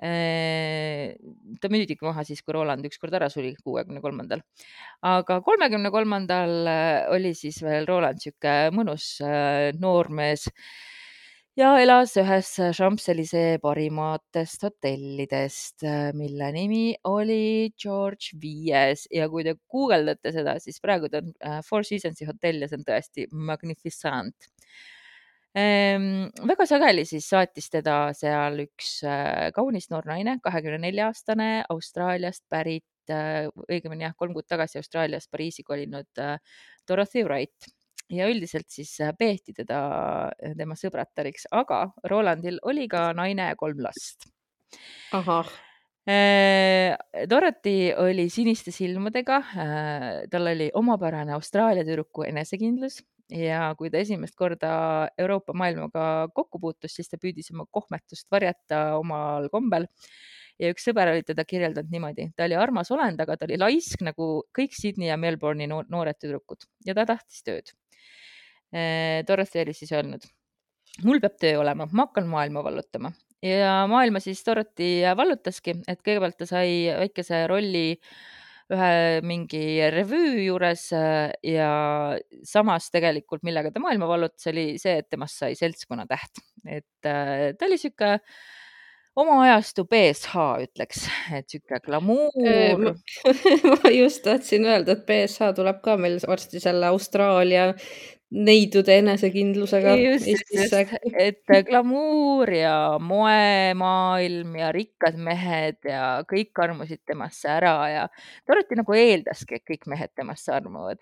[0.00, 4.42] ta müüdigi maha siis, kui Roland ükskord ära suri, kuuekümne kolmandal.
[5.02, 10.48] aga kolmekümne kolmandal äh, oli siis veel Roland sihuke mõnus äh, noormees
[11.54, 15.86] ja elas ühes Champs-Élysee parimatest hotellidest,
[16.18, 21.86] mille nimi oli George Viies ja kui te guugeldate seda, siis praegu ta on Four
[21.86, 24.50] Seasonsi hotell ja see on tõesti magnificent
[25.54, 32.42] väga sageli siis saatis teda seal üks äh, kaunis noor naine, kahekümne nelja aastane Austraaliast
[32.50, 36.38] pärit, äh, õigemini jah, kolm kuud tagasi Austraaliast Pariisi kolinud äh,
[36.88, 37.70] Dorothy Wright.
[38.12, 39.78] Ja üldiselt siis peeti teda
[40.58, 44.26] tema sõbratariks, aga Rolandil oli ka naine ja kolm last.
[45.16, 45.48] ahah.
[47.30, 49.38] Dorothy oli siniste silmadega,
[50.28, 53.00] tal oli omapärane Austraalia tüdruku enesekindlus
[53.32, 58.98] ja kui ta esimest korda Euroopa maailmaga kokku puutus, siis ta püüdis oma kohmetust varjata
[58.98, 59.88] omal kombel.
[60.60, 64.04] ja üks sõber oli teda kirjeldanud niimoodi, ta oli armas olend, aga ta oli laisk
[64.06, 67.72] nagu kõik Sydney ja Melbourne'i noored tüdrukud ja ta tahtis tööd.
[69.26, 70.22] Dorothy oli siis öelnud,
[71.02, 73.10] mul peab töö olema, ma hakkan maailma vallutama
[73.42, 78.14] ja maailma siis Dorothy vallutaski, et kõigepealt ta sai väikese rolli äh,
[78.72, 81.70] ühe mingi revüü juures äh, ja
[82.48, 87.68] samas tegelikult, millega ta maailma vallutas, oli see, et temast sai seltskonnatäht, et äh, ta
[87.68, 88.16] oli sihuke
[89.20, 91.04] oma ajastu BSH ütleks,
[91.36, 92.88] et sihuke glamuur.
[93.70, 97.72] ma just tahtsin öelda, et BSH tuleb ka meil varsti selle Austraalia
[98.34, 99.94] neidude enesekindlusega
[101.22, 108.08] et glamuur ja moemaailm ja rikkad mehed ja kõik armusid temasse ära ja
[108.48, 111.00] Dorothy nagu eeldaski, et kõik mehed temasse armuvad.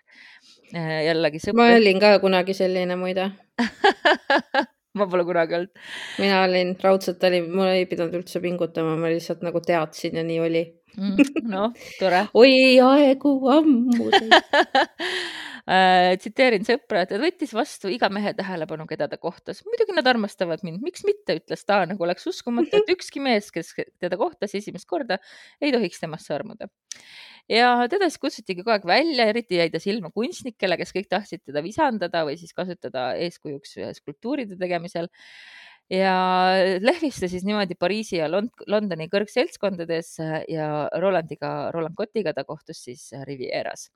[0.73, 3.31] jällegi ma sõpr olin ka kunagi selline muide.
[4.99, 5.83] ma pole kunagi olnud.
[6.19, 10.41] mina olin, raudselt olin, mul ei pidanud üldse pingutama, ma lihtsalt nagu teadsin ja nii
[10.45, 10.65] oli.
[11.49, 12.27] noh, tore.
[12.43, 12.53] oi
[12.85, 14.11] aegu ammu.
[15.63, 19.61] Äh, tsiteerin sõpra, ta võttis vastu iga mehe tähelepanu, keda ta kohtas.
[19.63, 23.71] muidugi nad armastavad mind, miks mitte, ütles ta, nagu oleks uskumatu, et ükski mees, kes
[24.03, 25.21] teda kohtas esimest korda,
[25.63, 26.67] ei tohiks temasse armuda.
[27.51, 31.45] ja teda siis kutsutigi kogu aeg välja, eriti jäi ta silma kunstnikele, kes kõik tahtsid
[31.47, 35.07] teda visandada või siis kasutada eeskujuks skulptuuride tegemisel
[35.91, 36.15] ja
[36.83, 40.17] lehvis ta siis niimoodi Pariisi ja Lond Londoni kõrgseltskondades
[40.51, 43.91] ja Rolandiga, Roland Cotiga ta kohtus siis Rivieras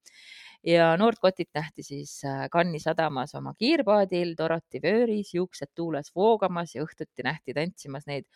[0.66, 6.74] ja noort Cotit nähti siis äh, Cannes'i sadamas oma kiirpaadil, Dorothy vööris, juuksed tuules voogamas
[6.74, 8.26] ja õhtuti nähti tantsimas neid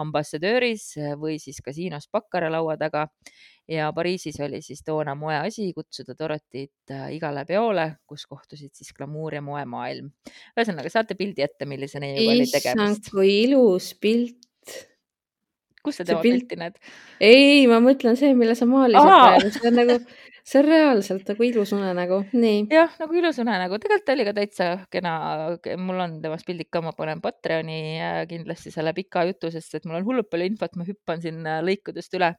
[0.00, 3.04] ambassadööris või siis kasiinos bakkaralaua taga
[3.70, 9.38] ja Pariisis oli siis toona moeasi kutsuda Dorotit äh, igale peole, kus kohtusid siis glamuur
[9.38, 10.10] ja moemaailm.
[10.56, 13.10] ühesõnaga saate pildi ette, millise neiuga oli issand tegemist,.
[13.14, 14.76] kui ilus pilt.
[15.84, 16.78] kus sa tema pilt- pilti näed?
[17.20, 19.26] ei, ma mõtlen see, mille sa maalisid Aa!
[19.30, 19.98] praegu, see on nagu,
[20.44, 22.64] see on reaalselt nagu ilus unenägu, nii.
[22.72, 25.14] jah, nagu ilus unenägu, tegelikult oli ka täitsa kena,
[25.80, 29.88] mul on temast pildid ka, ma panen Patreoni äh, kindlasti selle pika jutu, sest et
[29.88, 32.34] mul on hullult palju infot, ma hüppan siin äh, lõikudest üle.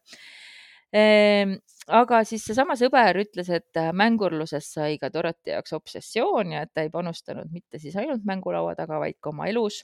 [0.95, 6.71] aga siis seesama sõber ütles, et äh, mängurlusest sai ka Dorothy jaoks obsessioon ja et
[6.73, 9.81] ta ei panustanud mitte siis ainult mängulaua taga, vaid ka oma elus.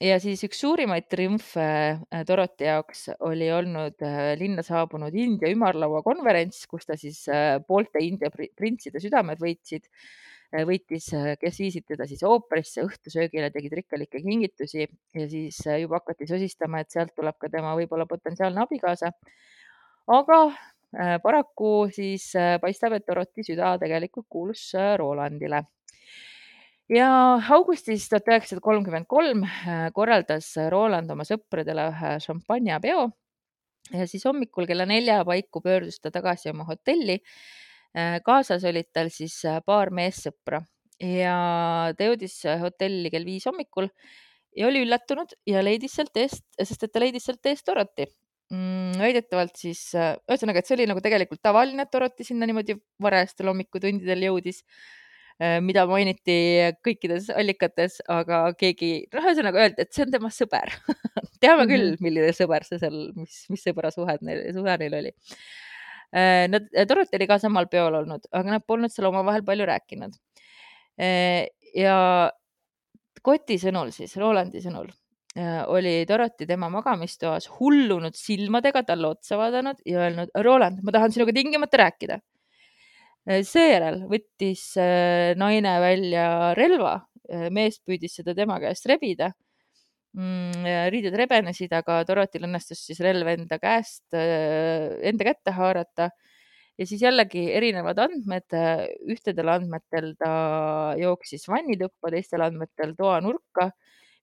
[0.00, 6.02] Ja siis üks suurimaid triumfe äh, Dorothy jaoks oli olnud äh, linna saabunud India ümarlaua
[6.06, 9.88] konverents, kus ta siis äh, poolte India pri- printside südamed võitsid,
[10.66, 11.04] võitis,
[11.38, 16.90] kes viisid teda siis ooperisse õhtusöögile, tegid rikkalikke kingitusi ja siis juba hakati sosistama, et
[16.90, 19.12] sealt tuleb ka tema võib-olla potentsiaalne abikaasa.
[20.10, 20.40] aga
[21.22, 24.64] paraku siis paistab, et Dorothy süda tegelikult kuulus
[24.98, 25.62] Rolandile
[26.90, 27.08] ja
[27.54, 33.04] augustis tuhat üheksasada kolmkümmend kolm äh, korraldas Roland oma sõpradele ühe šampanjapeo
[33.94, 37.20] ja siis hommikul kella nelja paiku pöördus ta tagasi oma hotelli.
[38.24, 40.60] kaasas olid tal siis äh, paar meessõpra
[41.02, 41.36] ja
[41.96, 43.88] ta jõudis äh, hotelli kell viis hommikul
[44.56, 48.06] ja oli üllatunud ja leidis sealt eest, sest et ta leidis sealt eest Dorothy
[48.50, 48.98] mm,.
[48.98, 54.26] väidetavalt siis, ühesõnaga, et see oli nagu tegelikult tavaline, et Dorothy sinna niimoodi varajastel hommikutundidel
[54.26, 54.64] jõudis
[55.64, 56.34] mida mainiti
[56.84, 60.74] kõikides allikates, aga keegi, noh, ühesõnaga öeldi, et see on tema sõber.
[61.42, 65.14] teame küll, milline sõber see seal, mis, mis sõbrasuhed neil, suhe neil oli.
[66.12, 70.16] Nad, Dorothy oli ka samal peol olnud, aga nad polnud seal omavahel palju rääkinud.
[71.78, 71.96] ja
[73.22, 74.88] Koti sõnul siis, Rolandi sõnul
[75.36, 81.12] äh, oli Dorothy tema magamistoas hullunud silmadega talle otsa vaadanud ja öelnud, Roland, ma tahan
[81.12, 82.20] sinuga tingimata rääkida.
[83.46, 86.26] Seejärel võttis äh, naine välja
[86.58, 86.98] relva,
[87.54, 89.28] mees püüdis seda tema käest rebida
[90.18, 90.64] mm,.
[90.90, 96.08] riided rebenesid, aga Dorotil õnnestus siis relv enda käest, enda kätte haarata
[96.80, 98.56] ja siis jällegi erinevad andmed,
[99.14, 100.32] ühtedel andmetel ta
[100.98, 103.70] jooksis vannituppa, teistel andmetel toanurka,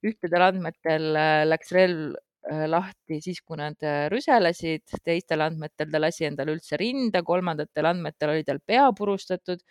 [0.05, 2.26] ühtedel andmetel äh, läks relv äh,
[2.69, 8.33] lahti siis, kui nad äh, rüselesid, teistel andmetel ta lasi endale üldse rinda, kolmandatel andmetel
[8.35, 9.63] oli tal pea purustatud,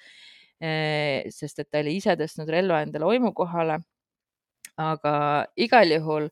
[0.56, 3.76] sest et ta oli ise tõstnud relva endale oimu kohale.
[4.76, 5.12] aga
[5.56, 6.30] igal juhul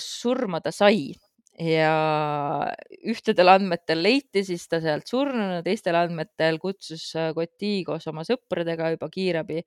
[0.00, 1.14] surma ta sai
[1.58, 2.70] ja
[3.10, 9.08] ühtedel andmetel leiti siis ta sealt surnuna, teistel andmetel kutsus Coty koos oma sõpradega juba
[9.10, 9.64] kiirabi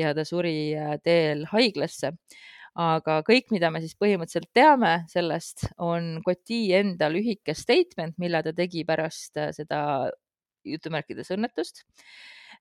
[0.00, 2.14] ja ta suri äh, teel haiglasse.
[2.76, 8.52] Aga kõik, mida me siis põhimõtteliselt teame sellest, on Coty enda lühike statement, mille ta
[8.56, 9.80] tegi pärast äh, seda
[10.66, 11.84] jutumärkides õnnetust.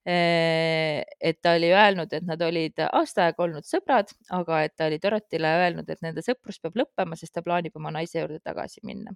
[0.05, 4.99] et ta oli öelnud, et nad olid aasta aega olnud sõbrad, aga et ta oli
[5.01, 9.15] Dorotile öelnud, et nende sõprus peab lõppema, sest ta plaanib oma naise juurde tagasi minna.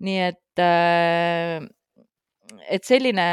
[0.00, 0.62] nii et,
[2.64, 3.28] et selline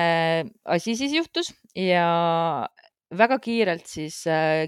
[0.75, 2.67] asi siis juhtus ja
[3.17, 4.67] väga kiirelt siis äh,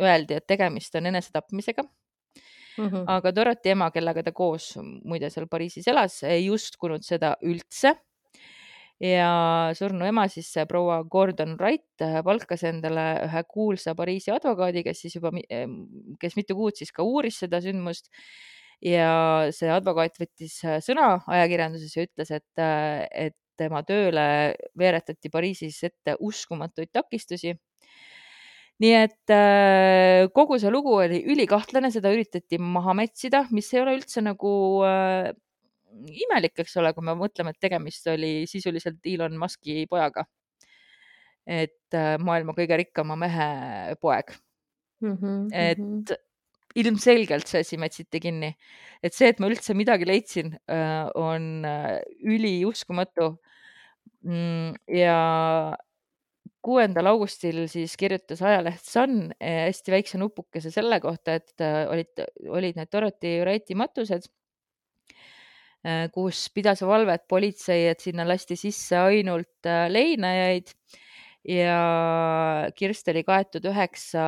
[0.00, 1.84] öeldi, et tegemist on enesetapmisega,
[2.78, 3.04] Mhm.
[3.06, 7.96] aga Dorothy ema, kellega ta koos muide seal Pariisis elas, ei uskunud seda üldse.
[9.02, 15.00] ja surnu ema siis proua Gordon Wright äh, palkas endale ühe kuulsa Pariisi advokaadi, kes
[15.02, 15.32] siis juba,
[16.20, 18.08] kes mitu kuud siis ka uuris seda sündmust.
[18.82, 22.62] ja see advokaat võttis äh, sõna ajakirjanduses ja ütles, et,
[23.10, 27.56] et tema tööle veeretati Pariisis ette uskumatuid takistusi
[28.82, 33.96] nii et äh, kogu see lugu oli ülikahtlane, seda üritati maha mätsida, mis ei ole
[33.98, 34.52] üldse nagu
[34.88, 35.30] äh,
[36.24, 40.26] imelik, eks ole, kui me mõtleme, et tegemist oli sisuliselt Elon Musk'i pojaga.
[41.42, 44.28] et äh, maailma kõige rikkama mehe poeg
[45.02, 45.14] mm.
[45.16, 46.16] -hmm, et mm -hmm.
[46.74, 48.54] ilmselgelt see asi mätsiti kinni,
[49.02, 53.36] et see, et ma üldse midagi leidsin, äh, on äh, üliuskumatu.
[54.22, 55.76] Mm, ja
[56.62, 62.22] kuuendal augustil siis kirjutas ajaleht Sun eh, hästi väikse nupukese selle kohta, et äh, olid,
[62.48, 64.28] olid need Dorothy Wrighti matused,
[65.82, 70.70] äh, kus pidas valvet politsei, et sinna lasti sisse ainult leinajaid
[71.50, 71.78] ja
[72.78, 74.24] kirst oli kaetud üheksa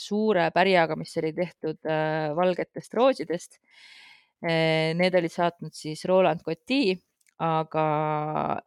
[0.00, 1.90] suure pärjaga, mis oli tehtud
[2.38, 3.58] valgetest roosidest.
[4.40, 6.94] Need olid saatnud siis Roland Coty
[7.38, 7.86] aga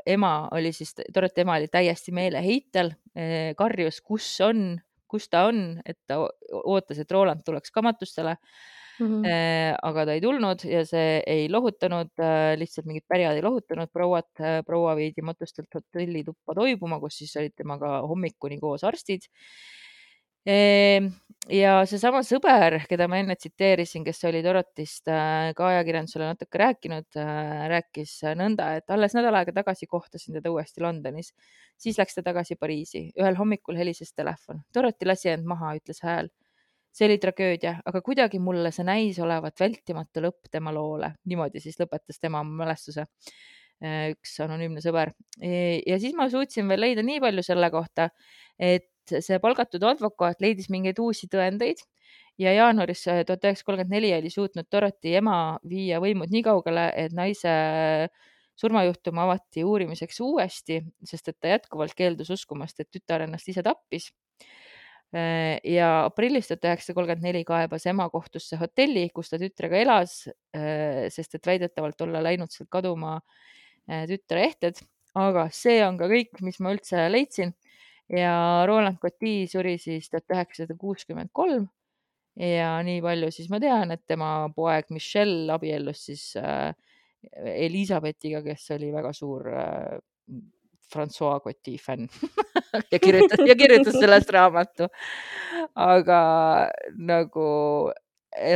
[0.07, 4.75] ema oli siis, Dorothy ema oli täiesti meeleheitel, eh, karjus, kus on,
[5.12, 6.21] kus ta on, et ta
[6.63, 8.38] ootas, et Roland tuleks kamatustele
[8.99, 9.07] mm.
[9.07, 9.75] -hmm.
[9.84, 14.31] aga ta ei tulnud ja see ei lohutanud, äh, lihtsalt mingid pärjad ei lohutanud prouat.
[14.65, 19.27] Proua viidi matustelt hotellituppa toibuma, kus siis olid temaga hommikuni koos arstid
[21.49, 27.08] ja seesama sõber, keda ma enne tsiteerisin, kes oli Dorotist äh, ka ajakirjandusele natuke rääkinud,
[27.19, 31.34] äh, rääkis nõnda, et alles nädal aega tagasi kohtasin teda uuesti Londonis,
[31.82, 33.08] siis läks ta tagasi Pariisi.
[33.19, 34.62] ühel hommikul helises telefon.
[34.73, 36.30] Dorothy lasi end maha, ütles hääl.
[36.91, 41.13] see oli tragöödia, aga kuidagi mulle see näis olevat vältimatu lõpp tema loole.
[41.25, 45.13] niimoodi siis lõpetas tema mälestuse äh, üks anonüümne sõber.
[45.41, 48.10] E, ja siis ma suutsin veel leida nii palju selle kohta,
[48.60, 51.81] et see palgatud advokaat leidis mingeid uusi tõendeid
[52.41, 55.35] ja jaanuaris tuhat üheksasada kolmkümmend neli oli suutnud Dorothy ema
[55.67, 57.51] viia võimud nii kaugele, et naise
[58.61, 64.11] surmajuhtum avati uurimiseks uuesti, sest et ta jätkuvalt keeldus uskumast, et tütar ennast ise tappis.
[65.11, 70.21] ja aprillis tuhat üheksasada kolmkümmend neli kaebas ema kohtusse hotelli, kus ta tütrega elas,
[71.11, 73.19] sest et väidetavalt olla läinud sealt kaduma
[74.07, 74.79] tütre ehted.
[75.13, 77.51] aga see on ka kõik, mis ma üldse leidsin
[78.12, 81.67] ja Roland Coty suri siis tuhat üheksasada kuuskümmend kolm
[82.39, 86.71] ja nii palju siis ma tean, et tema poeg Michelle abiellus siis äh,
[87.32, 90.00] Elizabethiga, kes oli väga suur äh,
[90.91, 92.08] Francois Coty fänn
[92.93, 94.88] ja kirjutas ja kirjutas sellest raamatu.
[95.76, 96.21] aga
[96.97, 97.45] nagu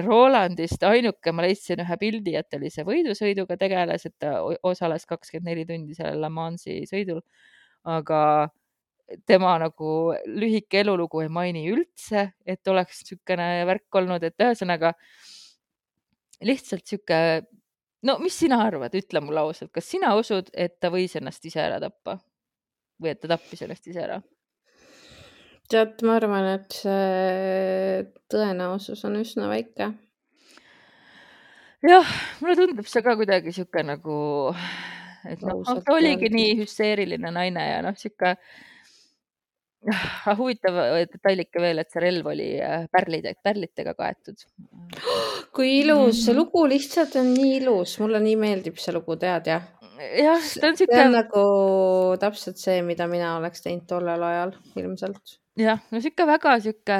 [0.06, 5.50] Rolandist ainuke, ma leidsin ühe pildi, et oli see võidusõiduga tegeles, et ta osales kakskümmend
[5.52, 7.20] neli tundi sellel La Mansi sõidul.
[7.84, 8.22] aga
[9.28, 9.90] tema nagu
[10.26, 14.94] lühike elulugu ei maini üldse, et oleks niisugune värk olnud, et ühesõnaga
[16.46, 17.20] lihtsalt sihuke,
[18.06, 21.62] no mis sina arvad, ütle mulle ausalt, kas sina usud, et ta võis ennast ise
[21.64, 22.20] ära tappa
[23.02, 24.22] või et ta tappis ennast ise ära?
[25.72, 29.90] tead, ma arvan, et see tõenäosus on üsna väike.
[31.86, 34.18] jah, mulle tundub see ka kuidagi sihuke nagu,
[35.26, 38.36] et noh, ta oligi nii hüsteeriline naine ja noh, sihuke
[40.40, 40.78] huvitav
[41.12, 44.46] detailike veel, et see relv oli äh, pärlid, pärlitega kaetud.
[45.56, 46.40] kui ilus, see mhm.
[46.42, 49.68] lugu lihtsalt on nii ilus, mulle nii meeldib see lugu, tead jah?
[50.20, 50.96] jah, ta on siuke.
[50.96, 51.44] see on nagu
[52.22, 55.38] täpselt see, mida mina oleks teinud tollel ajal ilmselt.
[55.60, 57.00] jah, no sihuke väga sihuke,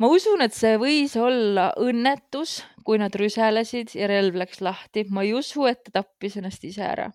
[0.00, 5.26] ma usun, et see võis olla õnnetus, kui nad rüselesid ja relv läks lahti, ma
[5.26, 7.10] ei usu, et ta tappis ennast ise ära.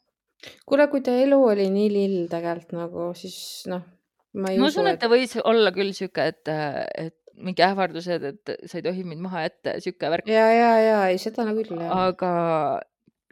[0.68, 3.38] kuule, kui ta elu oli nii lill tegelikult nagu, siis
[3.72, 3.95] noh
[4.36, 8.86] ma usun, et ta võis olla küll sihuke, et, et mingi ähvardused, et sa ei
[8.86, 10.30] tohi mind maha jätta ja sihuke värk.
[10.32, 11.82] ja, ja, ja ei, seda nagu küll.
[11.82, 12.32] aga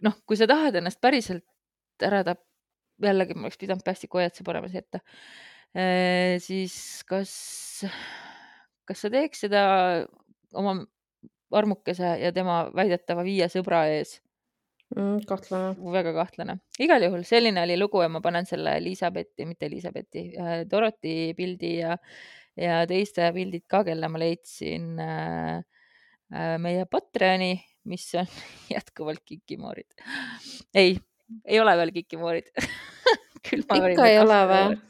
[0.04, 1.46] noh, kui sa tahad ennast päriselt
[2.04, 2.46] ära tappa,
[3.04, 5.02] jällegi ma oleks pidanud päästikuajatuse panema siia ette,
[5.76, 6.76] eh, siis
[7.10, 7.32] kas,
[8.88, 9.64] kas sa teeks seda
[10.54, 10.78] oma
[11.54, 14.18] armukese ja tema väidetava viie sõbra ees
[14.96, 15.26] mm,.
[15.30, 15.74] kahtlane.
[15.96, 16.58] väga kahtlane.
[16.84, 21.76] igal juhul selline oli lugu ja ma panen selle Elizabethi, mitte Elizabethi äh,, Dorothy pildi
[21.80, 21.98] ja,
[22.60, 25.60] ja teiste pildid ka, kelle ma leidsin äh,
[26.34, 27.56] äh, meie Patreoni,
[27.90, 28.30] mis on
[28.76, 30.06] jätkuvalt kikimoorid.
[30.76, 30.98] ei,
[31.46, 32.52] ei ole veel kikimoorid
[33.54, 34.82] ikka ei ole või?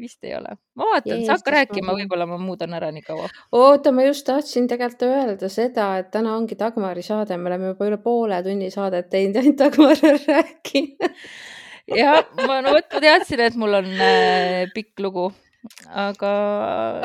[0.00, 0.56] Vist ei ole.
[0.76, 3.28] ma vaatan, sa hakka rääkima, võib-olla ma muudan ära nii kaua.
[3.52, 7.90] oota, ma just tahtsin tegelikult öelda seda, et täna ongi Dagmari saade, me oleme juba
[7.90, 11.14] üle poole tunni saadet teinud, ainult Dagmar on rääkinud
[11.94, 15.30] jah, ma no vot, ma teadsin, et mul on äh, pikk lugu
[15.90, 16.32] aga.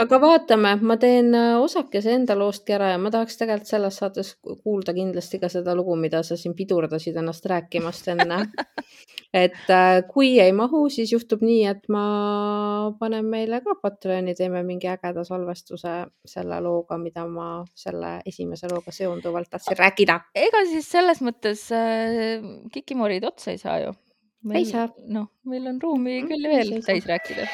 [0.01, 4.33] aga vaatame, ma teen äh, osakese enda loostki ära ja ma tahaks tegelikult selles saates
[4.63, 8.39] kuulda kindlasti ka seda lugu, mida sa siin pidurdasid ennast rääkimast enne
[9.43, 12.03] et äh, kui ei mahu, siis juhtub nii, et ma
[12.99, 15.95] panen meile ka Patreoni, teeme mingi ägeda salvestuse
[16.27, 20.19] selle looga, mida ma selle esimese looga seonduvalt tahtsin rääkida.
[20.35, 22.43] ega siis selles mõttes äh,
[22.73, 23.95] kikimorid otsa ei saa ju.
[24.53, 24.89] ei saa.
[25.07, 27.47] noh, meil on ruumi mm, küll veel täis rääkida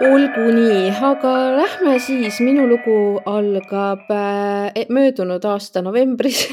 [0.00, 6.46] olgu nii, aga lähme siis, minu lugu algab äh, möödunud aasta novembris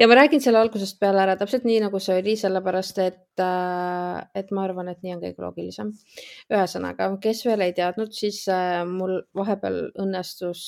[0.00, 4.22] ja ma räägin selle algusest peale ära täpselt nii, nagu see oli, sellepärast et, äh,
[4.40, 5.92] et ma arvan, et nii on kõige loogilisem.
[6.52, 10.62] ühesõnaga, kes veel ei teadnud, siis äh, mul vahepeal õnnestus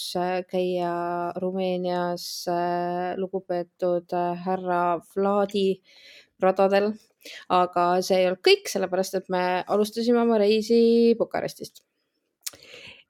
[0.52, 0.92] käia
[1.40, 2.26] Rumeenias
[3.16, 4.12] lugupeetud
[4.44, 4.82] härra
[5.14, 5.70] Vladi
[6.44, 6.92] radadel.
[7.54, 11.84] Aga see ei olnud kõik, sellepärast et me alustasime oma reisi Bukarestist.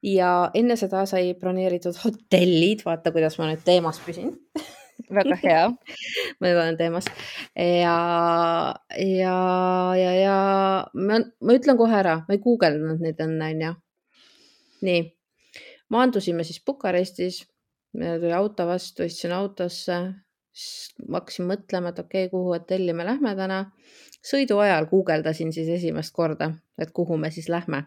[0.03, 4.35] ja enne seda sai broneeritud hotellid, vaata, kuidas ma nüüd teemas püsin.
[5.11, 5.62] Väga hea.
[6.41, 7.07] Ma olen teemas.
[7.57, 7.97] Ja,
[8.99, 9.37] ja,
[9.99, 10.37] ja, ja
[10.95, 13.72] ma, ma ütlen kohe ära, ma ei guugeldanud neid enne, onju.
[14.83, 15.03] nii,
[15.95, 17.43] maandusime siis Bukarestis,
[17.99, 19.99] meil tuli auto vastu, istusin autosse,
[20.53, 23.65] siis ma hakkasin mõtlema, et okei okay,, kuhu hotelli me lähme täna.
[24.23, 27.85] sõidu ajal guugeldasin siis esimest korda, et kuhu me siis lähme.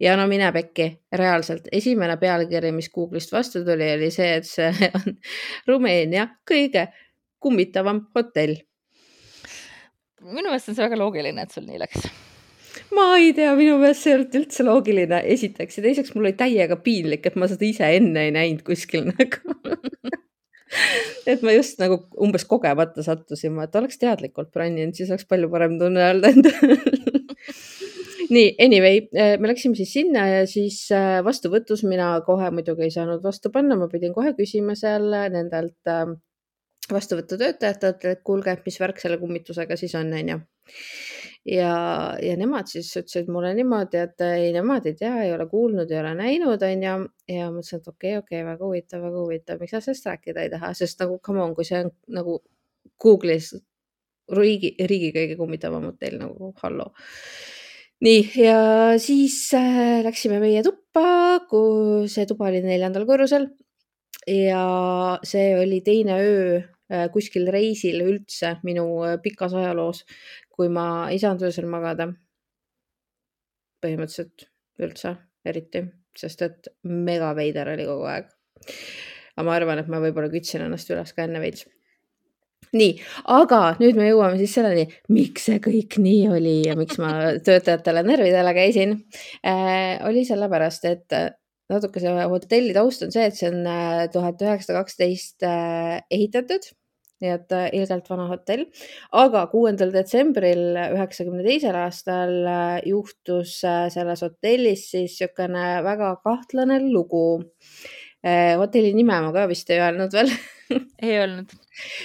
[0.00, 4.90] ja no mine pekki, reaalselt esimene pealkiri, mis Google'ist vastu tuli, oli see, et see
[5.00, 5.16] on
[5.68, 6.88] Rumeenia kõige
[7.38, 8.56] kummitavam hotell.
[10.20, 12.10] minu meelest on see väga loogiline, et sul nii läks
[12.94, 16.34] ma ei tea, minu meelest see ei olnud üldse loogiline, esiteks ja teiseks mul oli
[16.38, 19.54] täiega piinlik, et ma seda ise enne ei näinud kuskil nagu
[21.30, 25.78] et ma just nagu umbes kogemata sattusin, et oleks teadlikult brännid, siis oleks palju parem
[25.80, 26.56] tunne öelda endal
[28.34, 32.94] nii, anyway, eh, me läksime siis sinna ja siis eh, vastuvõtus mina kohe muidugi ei
[32.94, 36.14] saanud vastu panna, ma pidin kohe küsima seal nendelt eh,
[36.90, 40.40] vastuvõtutöötajatelt, et kuulge, et mis värk selle kummitusega siis on, onju
[41.50, 41.72] ja,
[42.22, 46.00] ja nemad siis ütlesid mulle niimoodi, et ei, nemad ei tea, ei ole kuulnud, ei
[46.00, 46.94] ole näinud, onju.
[47.30, 50.08] ja ma mõtlesin, et okei okay,, okei okay,, väga huvitav, väga huvitav, miks sa sellest
[50.10, 52.38] rääkida ei taha, sest nagu come on, kui see on nagu
[53.00, 53.54] Google'is
[54.36, 56.90] riigi, riigi kõige kummitavam hotell nagu hallo.
[58.04, 58.60] nii ja
[59.02, 63.50] siis äh, läksime meie tuppa, kui see tuba oli neljandal korrusel
[64.30, 64.62] ja
[65.26, 66.60] see oli teine öö
[66.92, 70.04] äh, kuskil reisil üldse minu äh, pikas ajaloos,
[70.60, 72.10] kui ma ei saanud öösel magada.
[73.80, 74.42] põhimõtteliselt
[74.84, 75.14] üldse
[75.48, 75.80] eriti,
[76.12, 78.26] sest et mega veider oli kogu aeg.
[79.36, 81.64] aga ma arvan, et ma võib-olla kütsin ennast üles ka enne veits
[82.76, 82.90] nii,
[83.32, 87.14] aga nüüd me jõuame siis selleni, miks see kõik nii oli ja miks ma
[87.46, 88.98] töötajatele närvidele käisin
[89.40, 89.96] äh,.
[90.06, 91.16] oli sellepärast, et
[91.72, 96.68] natuke see hotelli taust on see, et see on äh, tuhat üheksasada kaksteist äh, ehitatud
[97.20, 98.66] nii et äh, ilgelt vana hotell.
[99.22, 106.80] aga kuuendal detsembril üheksakümne teisel aastal äh, juhtus äh, selles hotellis siis niisugune väga kahtlane
[106.86, 107.42] lugu.
[108.60, 110.28] hotelli nime ma ka vist ei öelnud veel
[111.04, 111.52] ei öelnud.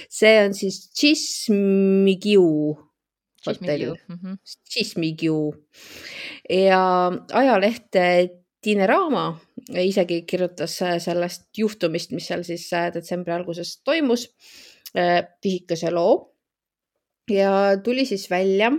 [0.08, 2.76] see on siis Chismigiu
[3.46, 3.94] hotell.
[4.72, 6.64] Chismigiu mm -hmm.
[6.68, 8.00] ja ajaleht
[8.66, 9.38] Dinerama
[9.78, 14.26] isegi kirjutas sellest juhtumist, mis seal siis detsembri alguses toimus
[15.42, 16.32] pisikese äh, loo
[17.30, 18.70] ja tuli siis välja,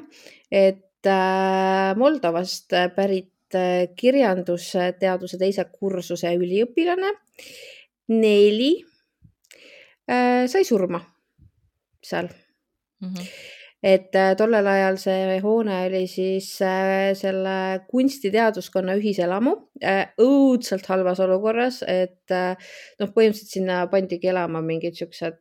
[0.52, 7.14] et äh, Moldovast pärit äh, kirjandusteaduse teise kursuse üliõpilane
[8.08, 8.72] Neli
[10.08, 11.02] sai surma
[12.04, 13.14] seal mm.
[13.14, 13.54] -hmm
[13.84, 19.54] et tollel ajal see hoone oli siis selle kunstiteaduskonna ühiselamu
[20.18, 25.38] õudselt halvas olukorras, et noh, põhimõtteliselt sinna pandigi elama mingid siuksed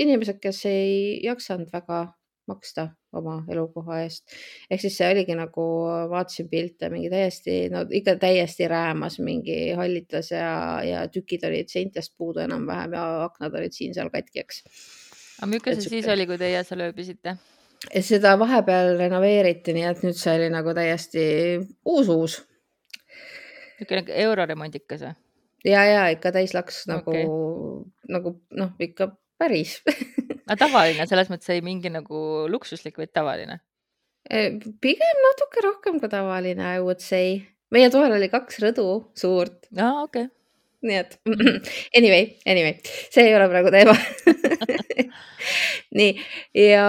[0.00, 2.06] inimesed, kes ei jaksanud väga
[2.50, 4.34] maksta oma elukoha eest.
[4.70, 5.66] ehk siis see oligi nagu,
[6.10, 10.50] vaatasin pilte, mingi täiesti, no ikka täiesti räämas, mingi hallitas ja,
[10.86, 14.62] ja tükid olid seintest puudu enam-vähem ja aknad olid siin-seal katki, eks.
[15.38, 17.36] aga milline see siis oli, kui teie seal ööbisite?
[18.04, 21.24] seda vahepeal renoveeriti, nii et nüüd see oli nagu täiesti
[21.88, 22.40] uus-uus.
[23.80, 25.16] niisugune euroremondikas või?
[25.64, 27.26] ja, ja ikka täislaks nagu okay.,
[28.10, 29.78] nagu noh, ikka päris
[30.50, 33.60] aga tavaline selles mõttes ei mingi nagu luksuslik, vaid tavaline?
[34.30, 37.40] Pigem natuke rohkem kui tavaline, I would say.
[37.72, 38.86] meie toel oli kaks rõdu,
[39.16, 39.70] suurt.
[39.78, 40.30] aa, okei okay..
[40.86, 41.16] nii et
[41.98, 42.76] anyway, anyway,
[43.12, 43.94] see ei ole praegu teema
[45.98, 46.12] nii
[46.66, 46.86] ja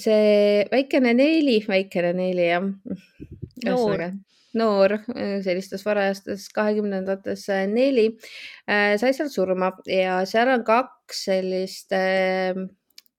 [0.00, 2.68] see väikene Neili, väikene Neili jah.
[3.68, 4.08] noor,
[4.58, 4.98] noor
[5.44, 8.06] sellistes varajastes kahekümnendates Neili
[8.68, 9.72] äh, sai seal surma.
[9.90, 12.58] Ja seal on kaks sellist äh,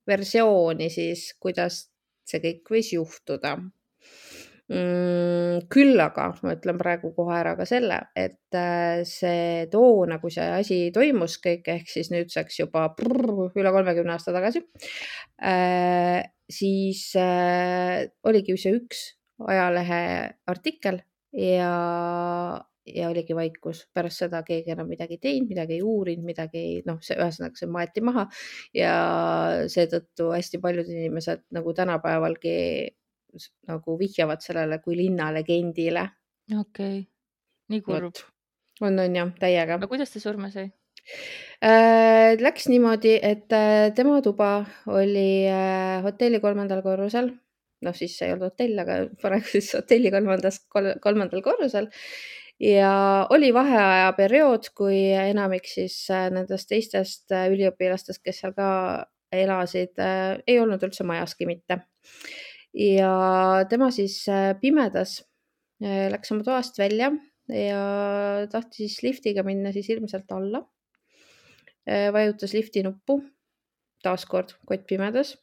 [0.06, 1.86] versiooni siis, kuidas
[2.26, 3.56] see kõik võis juhtuda.
[4.66, 10.34] Mm, küll aga ma ütlen praegu kohe ära ka selle, et äh, see toona, kui
[10.34, 14.64] see asi toimus kõik ehk siis nüüdseks juba prrr, üle kolmekümne aasta tagasi,
[15.38, 16.18] äh,
[16.50, 19.04] siis äh, oligi see üks
[19.46, 20.00] ajalehe
[20.50, 20.98] artikkel
[21.36, 21.72] ja,
[22.86, 23.86] ja oligi vaikus.
[23.94, 27.70] pärast seda keegi enam midagi teinud, midagi ei uurinud, midagi ei noh, see ühesõnaga see
[27.70, 28.26] maeti maha
[28.74, 28.94] ja
[29.72, 32.56] seetõttu hästi paljud inimesed nagu tänapäevalgi
[33.68, 36.08] nagu vihjavad sellele kui linnalegendile.
[36.50, 37.04] okei okay.,
[37.68, 38.24] nii kurb.
[38.80, 39.76] on, on jah, täiega.
[39.76, 40.70] aga kuidas ta surma sai
[41.62, 42.36] äh,?
[42.40, 47.30] Läks niimoodi, et äh, tema tuba oli äh, hotelli kolmandal korrusel,
[47.84, 51.90] noh, siis ei olnud hotell, aga praegu siis hotelli kolmandas kol,, kolmandal korrusel
[52.62, 52.92] ja
[53.34, 58.68] oli vaheaja periood, kui enamik siis äh, nendest teistest äh, üliõpilastest, kes seal ka
[59.36, 59.98] elasid,
[60.46, 61.80] ei olnud üldse majaski mitte
[62.76, 65.20] ja tema siis äh, pimedas
[65.82, 67.10] äh, läks oma toast välja
[67.48, 67.80] ja
[68.52, 70.64] tahtis liftiga minna siis ilmselt alla.
[71.86, 73.20] Äh, vajutas lifti nuppu,
[74.02, 75.36] taaskord kott pimedas.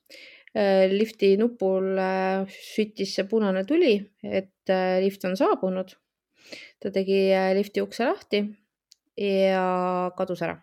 [0.54, 1.98] Lifti nupul
[2.54, 5.96] süttis see punane tuli, et lift on saabunud.
[6.80, 8.44] ta tegi lifti ukse lahti
[9.18, 10.58] ja kadus ära.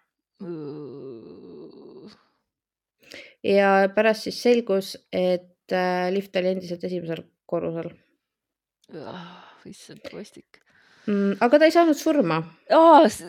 [3.43, 7.93] ja pärast siis selgus, et äh, lift oli endiselt esimesel korrusel.
[9.67, 10.63] issand, kui vastik
[11.07, 11.39] mm,.
[11.41, 12.41] aga ta ei saanud surma.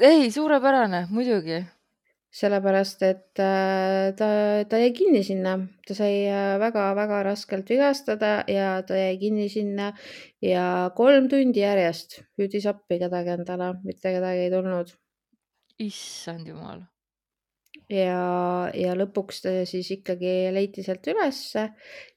[0.02, 1.62] ei, suurepärane, muidugi.
[2.32, 4.28] Sellepärast, et äh, ta,
[4.70, 5.58] ta jäi kinni sinna,
[5.88, 6.30] ta sai
[6.62, 9.92] väga-väga äh, raskelt vigastada ja ta jäi kinni sinna
[10.44, 14.96] ja kolm tundi järjest hüüdis appi kedagi endale, mitte kedagi ei tulnud.
[15.82, 16.86] issand jumal
[17.92, 21.68] ja, ja lõpuks ta siis ikkagi leiti sealt ülesse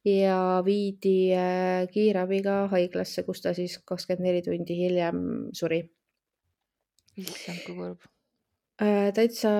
[0.06, 5.22] ja viidi äh, kiirabiga haiglasse, kus ta siis kakskümmend neli tundi hiljem
[5.56, 5.82] suri.
[7.18, 8.13] issand, kui kurb.
[8.82, 9.50] Äh, täitsa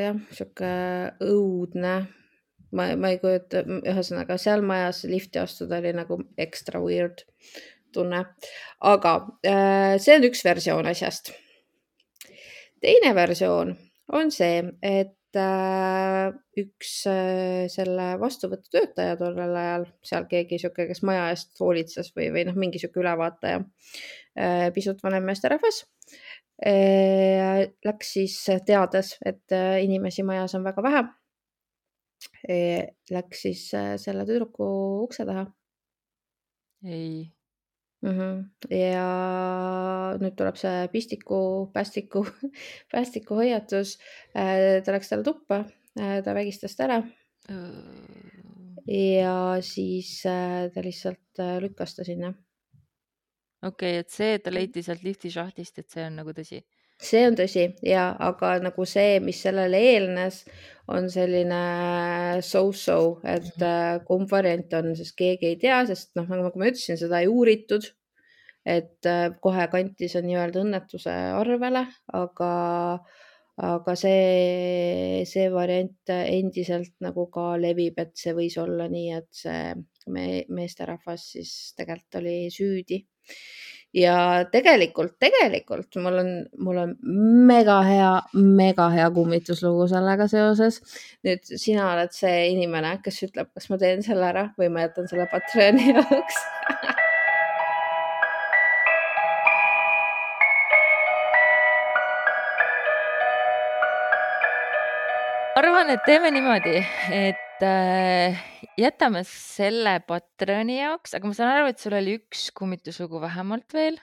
[0.00, 0.72] jah, sihuke
[1.20, 1.94] õudne.
[2.72, 7.26] ma, ma ei kujuta, ühesõnaga seal majas lifti astuda oli nagu ekstra weird
[7.92, 8.22] tunne,
[8.80, 11.34] aga äh, see on üks versioon asjast.
[12.80, 13.76] teine versioon
[14.12, 16.28] on see, et Äh,
[16.60, 22.42] üks äh, selle vastuvõtutöötaja tollel ajal, seal keegi sihuke, kes maja eest hoolitses või, või
[22.44, 23.62] noh, mingi sihuke ülevaataja,
[24.36, 25.86] äh, pisut vanem meesterahvas.
[26.62, 28.36] Läks siis
[28.66, 31.02] teades, et inimesi majas on väga vähe.
[33.10, 33.64] Läks siis
[34.04, 34.68] selle tüdruku
[35.02, 35.46] ukse taha.
[36.86, 37.32] ei
[38.02, 38.18] mm.
[38.18, 38.44] -hmm.
[38.76, 39.08] ja
[40.20, 42.24] nüüd tuleb see pistiku, päästiku,
[42.92, 43.98] päästiku hoiatus.
[44.36, 45.64] Äh, ta läks talle tuppa,
[46.00, 47.02] äh, ta vägistas ta ära.
[48.86, 52.34] ja siis äh, ta lihtsalt lükkas ta sinna.
[53.62, 56.62] Okei okay,, et see, et ta leiti sealt lifti šahtist, et see on nagu tõsi
[57.02, 60.42] see on tõsi ja, aga nagu see, mis sellele eelnes,
[60.92, 61.62] on selline
[62.44, 64.04] so-so, et mm -hmm.
[64.06, 67.92] kumb variant on, sest keegi ei tea, sest noh, nagu ma ütlesin, seda ei uuritud.
[68.64, 71.80] et äh, kohe kanti see nii-öelda õnnetuse arvele,
[72.14, 72.50] aga,
[73.58, 79.74] aga see, see variant endiselt nagu ka levib, et see võis olla nii, et see
[80.06, 83.00] me, meesterahvas siis tegelikult oli süüdi
[83.96, 84.16] ja
[84.52, 86.32] tegelikult, tegelikult mul on,
[86.64, 86.94] mul on
[87.48, 90.80] mega hea, mega hea kummituslugu sellega seoses.
[91.26, 95.10] nüüd sina oled see inimene, kes ütleb, kas ma teen selle ära või ma jätan
[95.12, 96.44] selle Patreoni jaoks
[105.62, 106.78] arvan, et teeme niimoodi,
[107.14, 108.40] et äh,
[108.80, 114.00] jätame selle Patreoni jaoks, aga ma saan aru, et sul oli üks kummituslugu vähemalt veel.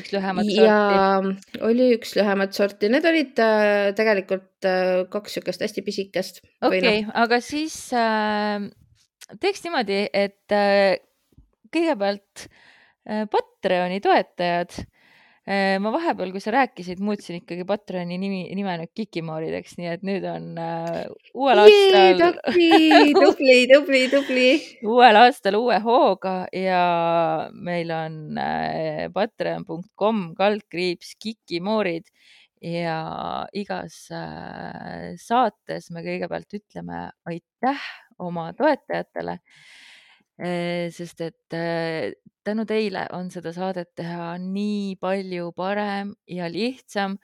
[0.00, 0.64] üks lühemat sorti.
[0.66, 6.42] ja oli üks lühemat sorti, need olid äh, tegelikult äh, kaks niisugust hästi pisikest.
[6.62, 8.66] okei okay, no., aga siis äh,
[9.42, 10.96] teeks niimoodi, et äh,
[11.70, 14.99] kõigepealt äh, Patreoni toetajad äh,
[15.80, 20.26] ma vahepeal, kui sa rääkisid, muutsin ikkagi Patreoni nimi, nime nüüd Kikimoorideks, nii et nüüd
[20.28, 21.00] on uh,
[21.34, 22.36] uuel aastal.
[23.16, 24.48] tubli, tubli, tubli.
[24.92, 26.82] uuel aastal uue hooga ja
[27.56, 32.06] meil on uh, patreon.com kaldkriips Kikimoorid
[32.60, 32.98] ja
[33.56, 37.86] igas äh, saates me kõigepealt ütleme aitäh
[38.20, 39.38] oma toetajatele
[40.40, 41.56] sest et
[42.46, 47.18] tänu teile on seda saadet teha nii palju parem ja lihtsam.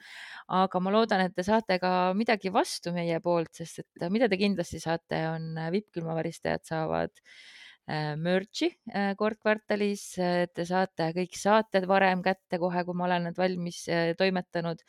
[0.47, 4.37] aga ma loodan, et te saate ka midagi vastu meie poolt, sest et mida te
[4.39, 7.11] kindlasti saate, on vippkülmavaristajad saavad
[8.19, 8.69] merch'i
[9.19, 10.03] kord kvartalis.
[10.53, 13.83] Te saate kõik saated varem kätte kohe, kui ma olen need valmis
[14.19, 14.81] toimetanud.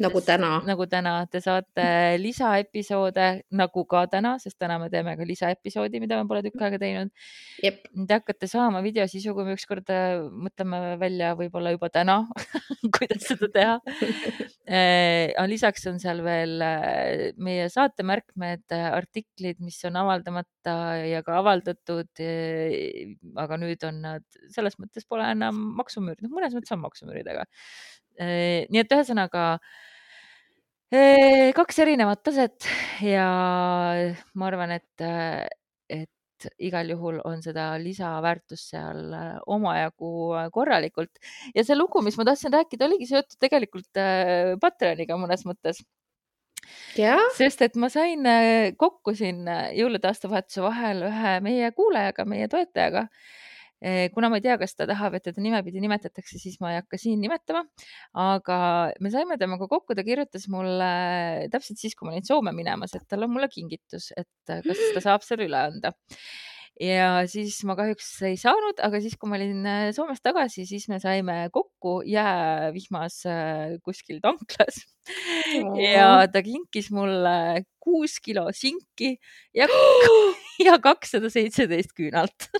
[0.00, 0.62] nagu täna.
[0.66, 6.16] nagu täna, te saate lisaepisoode nagu ka täna, sest täna me teeme ka lisaepisoodi, mida
[6.22, 7.12] me pole tükk aega teinud.
[7.60, 9.92] Te hakkate saama videosisu, kui me ükskord
[10.32, 12.22] mõtleme välja, võib-olla juba täna
[12.96, 13.76] kuidas seda teha
[15.46, 16.60] lisaks on seal veel
[17.42, 20.76] meie saatemärkmed, artiklid, mis on avaldamata
[21.06, 22.22] ja ka avaldatud
[23.42, 24.24] aga nüüd on nad,
[24.54, 27.46] selles mõttes pole enam maksumüürid, noh, mõnes mõttes on maksumüüridega.
[28.72, 29.46] nii et ühesõnaga
[31.56, 32.68] kaks erinevat taset
[33.02, 33.26] ja
[34.34, 35.06] ma arvan, et,
[35.90, 39.14] et igal juhul on seda lisaväärtust seal
[39.50, 40.12] omajagu
[40.54, 41.20] korralikult
[41.56, 44.02] ja see lugu, mis ma tahtsin rääkida, oligi seotud tegelikult
[44.62, 45.82] Patreoniga mõnes mõttes
[47.36, 52.48] sest et ma sain äh, kokku siin äh, jõulude aastavahetuse vahel ühe meie kuulajaga, meie
[52.52, 53.06] toetajaga.
[53.84, 56.80] Äh, kuna ma ei tea, kas ta tahab, et teda nimepidi nimetatakse, siis ma ei
[56.80, 57.66] hakka siin nimetama.
[58.16, 58.58] aga
[59.04, 60.90] me saime temaga kokku, ta kirjutas mulle
[61.52, 65.04] täpselt siis, kui ma olin Soome minemas, et tal on mulle kingitus, et kas ta
[65.10, 65.92] saab selle üle anda
[66.80, 70.86] ja siis ma kahjuks ei saanud, aga siis, kui ma olin äh, Soomes tagasi, siis
[70.92, 74.82] me saime kokku jäävihmas äh, kuskil tanklas
[75.62, 75.78] oh.
[75.80, 79.16] ja ta kinkis mulle kuus kilo sinki
[79.56, 79.68] ja,
[80.66, 82.50] ja kakssada seitseteist küünalt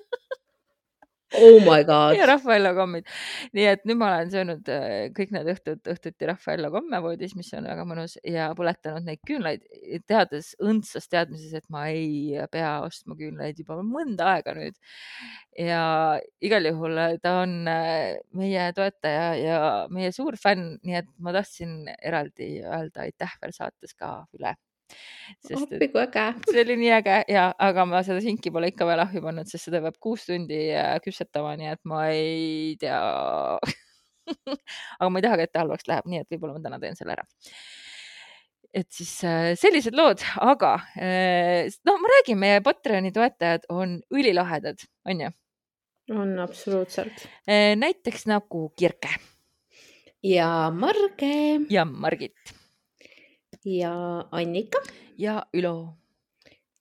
[1.40, 2.16] Oh my god.
[2.18, 3.06] ja Raffaello kommid.
[3.56, 7.52] nii et nüüd ma olen söönud äh, kõik need õhtud, õhtuti Raffaello komme voodis, mis
[7.56, 9.64] on väga mõnus ja põletanud neid küünlaid,
[10.08, 14.78] teades õndsas teadmises, et ma ei pea ostma küünlaid juba mõnda aega nüüd.
[15.58, 15.82] ja
[16.44, 19.58] igal juhul äh, ta on äh, meie toetaja ja
[19.92, 24.56] meie suur fänn, nii et ma tahtsin eraldi öelda aitäh veel saates ka üle
[25.56, 26.24] appi kui äge.
[26.50, 29.68] see oli nii äge ja, aga ma seda sinki pole ikka veel ahju pannud, sest
[29.68, 33.00] seda peab kuus tundi äh, küpsetama, nii et ma ei tea
[34.98, 36.98] aga ma ei taha ka, et ta halvaks läheb, nii et võib-olla ma täna teen
[36.98, 37.26] selle ära
[38.76, 44.86] et siis äh, sellised lood, aga äh, no ma räägin, meie Patreoni toetajad on ülilahedad,
[45.08, 45.32] onju.
[46.14, 47.26] on absoluutselt.
[47.46, 49.16] näiteks nagu Kirke.
[50.22, 51.34] ja Marge.
[51.70, 52.56] ja Margit
[53.66, 54.78] ja Annika.
[55.18, 55.98] ja Ülo.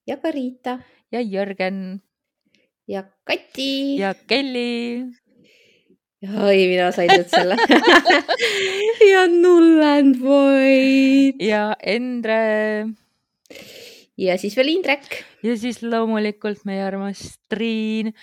[0.08, 0.80] ja Karita.
[1.12, 2.02] ja Jörgen.
[2.88, 3.98] ja Kati.
[3.98, 5.10] ja Kelly.
[6.22, 7.58] oi, mina sain nüüd selle
[9.14, 11.42] ja Null and Void.
[11.42, 12.94] ja Endre
[14.18, 15.24] ja siis veel Indrek.
[15.44, 18.14] ja siis loomulikult meie armas Triin.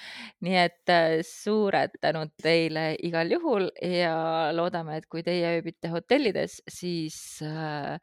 [0.40, 6.60] nii et äh, suured tänud teile igal juhul ja loodame, et kui teie ööbite hotellides,
[6.70, 7.98] siis äh,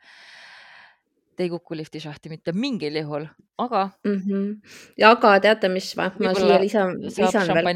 [1.39, 3.23] te ei kuku liftisahti mitte mingil juhul,
[3.63, 4.17] aga mm.
[4.25, 4.71] -hmm.
[4.99, 7.69] ja aga teate, mis ma, ma siia lisan, lisan veel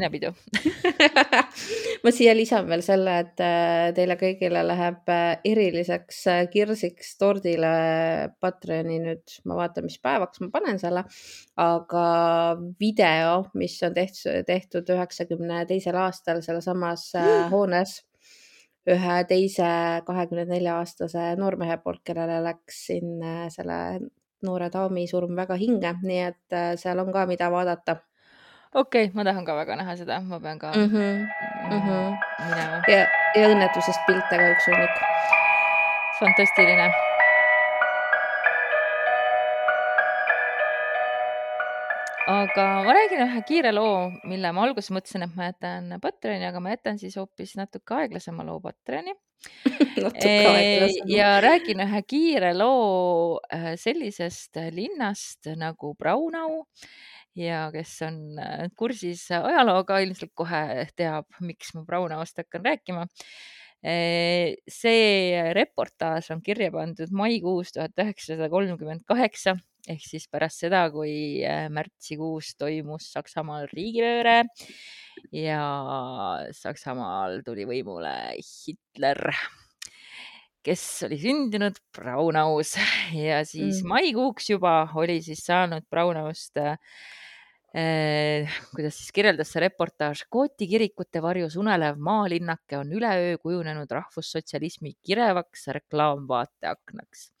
[2.04, 7.72] ma siia lisan veel selle, et äh, teile kõigile läheb äh, eriliseks äh, kirsiks tordile
[8.40, 11.06] Patreoni nüüd, ma vaatan, mis päevaks ma panen selle,
[11.56, 12.06] aga
[12.80, 17.14] video, mis on tehtud, tehtud üheksakümne teisel aastal sealsamas
[17.54, 18.02] hoones
[18.90, 19.68] ühe teise
[20.06, 23.22] kahekümne nelja aastase noormehe poolt, kellele läks siin
[23.52, 23.78] selle
[24.44, 27.96] noore daami surm väga hinge, nii et äh, seal on ka, mida vaadata.
[28.74, 31.24] okei okay,, ma tahan ka väga näha seda, ma pean ka mm -hmm.
[31.70, 32.18] Mm -hmm.
[32.50, 32.82] minema.
[32.88, 33.00] ja,
[33.34, 35.02] ja õnnetusest pilte ka üks hunnik.
[36.20, 37.03] fantastiline
[42.54, 46.60] aga ma räägin ühe kiire loo, mille ma alguses mõtlesin, et ma jätan Patreoni, aga
[46.62, 49.14] ma jätan siis hoopis natuke aeglasema loo Patreoni.
[51.10, 56.62] Ja räägin ühe kiire loo äh, sellisest linnast nagu Braunau
[57.36, 63.08] ja kes on äh, kursis ajalooga, ilmselt kohe teab, miks ma Braunaust hakkan rääkima
[63.84, 69.58] see reportaaž on kirja pandud maikuus tuhat üheksasada kolmkümmend kaheksa
[69.90, 74.42] ehk siis pärast seda, kui äh, märtsikuus toimus Saksamaal riigipööre
[75.34, 75.60] ja
[76.56, 79.20] Saksamaal tuli võimule Hitler,
[80.64, 82.74] kes oli sündinud Braunaus
[83.26, 83.92] ja siis mm.
[83.92, 86.78] maikuuks juba oli siis saanud Braunaust äh,
[87.74, 95.66] kuidas siis kirjeldas see reportaaž, Kooti kirikute varjus unelev maalinnake on üleöö kujunenud rahvussotsialismi kirevaks
[95.74, 97.32] reklaamvaateaknaks.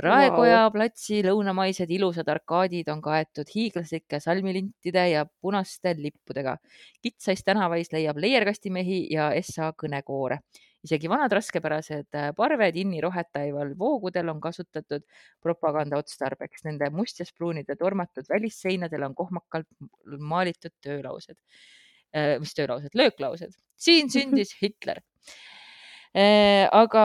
[0.00, 0.72] Raekoja wow.
[0.72, 6.56] platsi lõunamaised ilusad arkaadid on kaetud hiiglaslike salmilintide ja punaste lippudega.
[7.02, 10.40] kitsais tänavais leiab leierkastimehi ja SA kõnekoore
[10.86, 15.04] isegi vanad raskepärased äh, parved inni rohetaival voogudel on kasutatud
[15.42, 16.64] propaganda otstarbeks.
[16.66, 19.68] Nende mustjaspruunide tormatud välisseinadel on kohmakalt
[20.18, 21.38] maalitud töölaused,
[22.16, 23.56] äh, mis töölaused, lööklaused.
[23.82, 25.00] siin sündis Hitler
[26.14, 27.04] äh, aga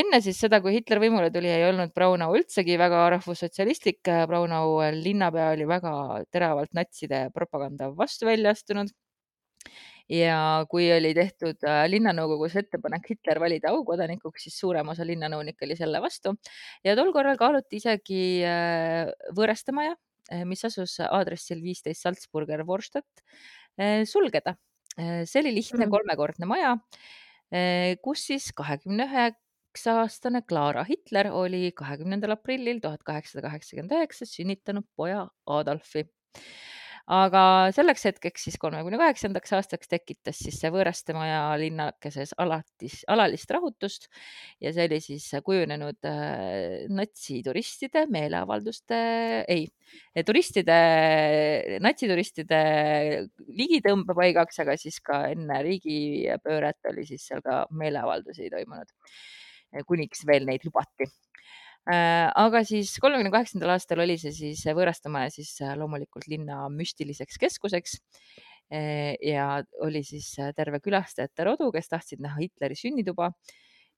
[0.00, 4.00] enne siis seda, kui Hitler võimule tuli, ei olnud Braunau üldsegi väga rahvussotsialistlik.
[4.28, 5.92] Braunau linnapea oli väga
[6.32, 8.92] teravalt natside propaganda vastu välja astunud
[10.10, 15.76] ja kui oli tehtud äh, linnanõukogus ettepanek Hitler valida aukodanikuks, siis suurem osa linnanõunikke oli
[15.78, 16.34] selle vastu
[16.86, 19.94] ja tol korral kaaluti isegi äh, Võõrastemaja,
[20.32, 23.24] äh, mis asus aadressil viisteist Salzburger Vorstadt,
[24.04, 24.56] sulgeda.
[24.98, 25.92] see oli lihtne mm.
[25.94, 26.72] kolmekordne maja,
[28.04, 34.84] kus siis kahekümne üheksa aastane Clara Hitler oli kahekümnendal aprillil tuhat kaheksasada kaheksakümmend üheksa sünnitanud
[34.98, 36.04] poja Adolfi
[37.10, 37.42] aga
[37.74, 44.06] selleks hetkeks siis kolmekümne kaheksandaks aastaks tekitas siis see Võõrastemaja linnakeses alatis, alalist rahutust
[44.62, 49.00] ja see oli siis kujunenud äh, natsituristide meeleavalduste,
[49.50, 49.66] ei,
[50.26, 50.78] turistide,
[51.82, 52.60] natsituristide
[53.58, 58.94] ligitõmbepaigaks, aga siis ka enne riigipööret oli siis seal ka meeleavaldusi toimunud,
[59.88, 61.10] kuniks veel neid lubati
[61.88, 67.96] aga siis kolmekümne kaheksandal aastal oli see siis Võõrastamaja siis äh, loomulikult linna müstiliseks keskuseks.
[68.70, 73.32] Äh, ja oli siis terve külastajate rodu, kes tahtsid näha Hitleri sünnituba.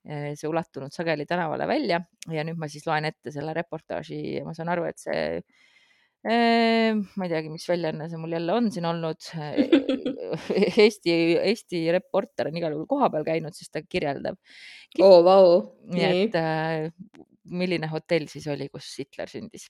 [0.03, 4.51] see ulatunud sageli tänavale välja ja nüüd ma siis loen ette selle reportaaži ja ma
[4.51, 5.37] saan aru, et see
[6.27, 9.29] ma ei teagi, mis väljaanne see mul jälle on siin olnud.
[10.83, 14.41] Eesti, Eesti reporter on igal juhul kohapeal käinud, siis ta kirjeldab.
[14.99, 15.47] oo oh,, vau.
[15.95, 16.35] nii et
[17.45, 19.69] milline hotell siis oli, kus Hitler sündis.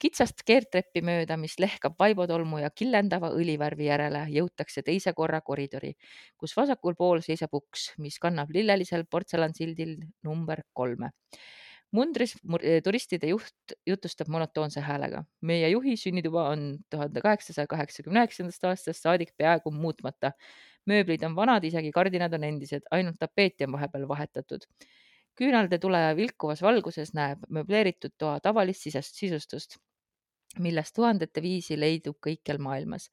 [0.00, 5.94] kitsast keerdtreppi mööda, mis lehkab vaibotolmu ja killendava õlivärvi järele, jõutakse teise korra koridori,
[6.38, 11.10] kus vasakul pool seisab uks, mis kannab lillelisel portsellansildil number kolme
[11.96, 12.36] mundris
[12.84, 15.24] turistide juht jutustab monotoonse häälega.
[15.40, 20.32] meie juhi sünnituba on tuhande kaheksasaja kaheksakümne üheksandast aastast saadik peaaegu muutmata.
[20.86, 24.64] mööblid on vanad, isegi kardinad on endised, ainult tapeeti on vahepeal vahetatud
[25.40, 29.78] küünalde tule vilkuvas valguses näeb mööbleeritud toa tavalist sisest, sisustust,
[30.58, 33.10] millest tuhandete viisi leidub kõikjal maailmas.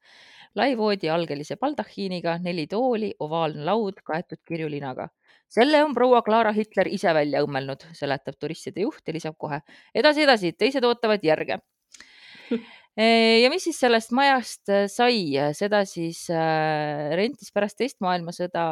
[0.54, 5.08] lai voodi algelise baldahiiniga, neli tooli, ovaalne laud kaetud kirjulinaga.
[5.48, 9.60] selle on proua Clara Hitler ise välja õmmelnud, seletab turistide juht ja lisab kohe
[9.94, 11.58] edasi, edasi, teised ootavad järge
[12.98, 18.64] ja mis siis sellest majast äh, sai, seda siis äh, rentis pärast teist maailmasõda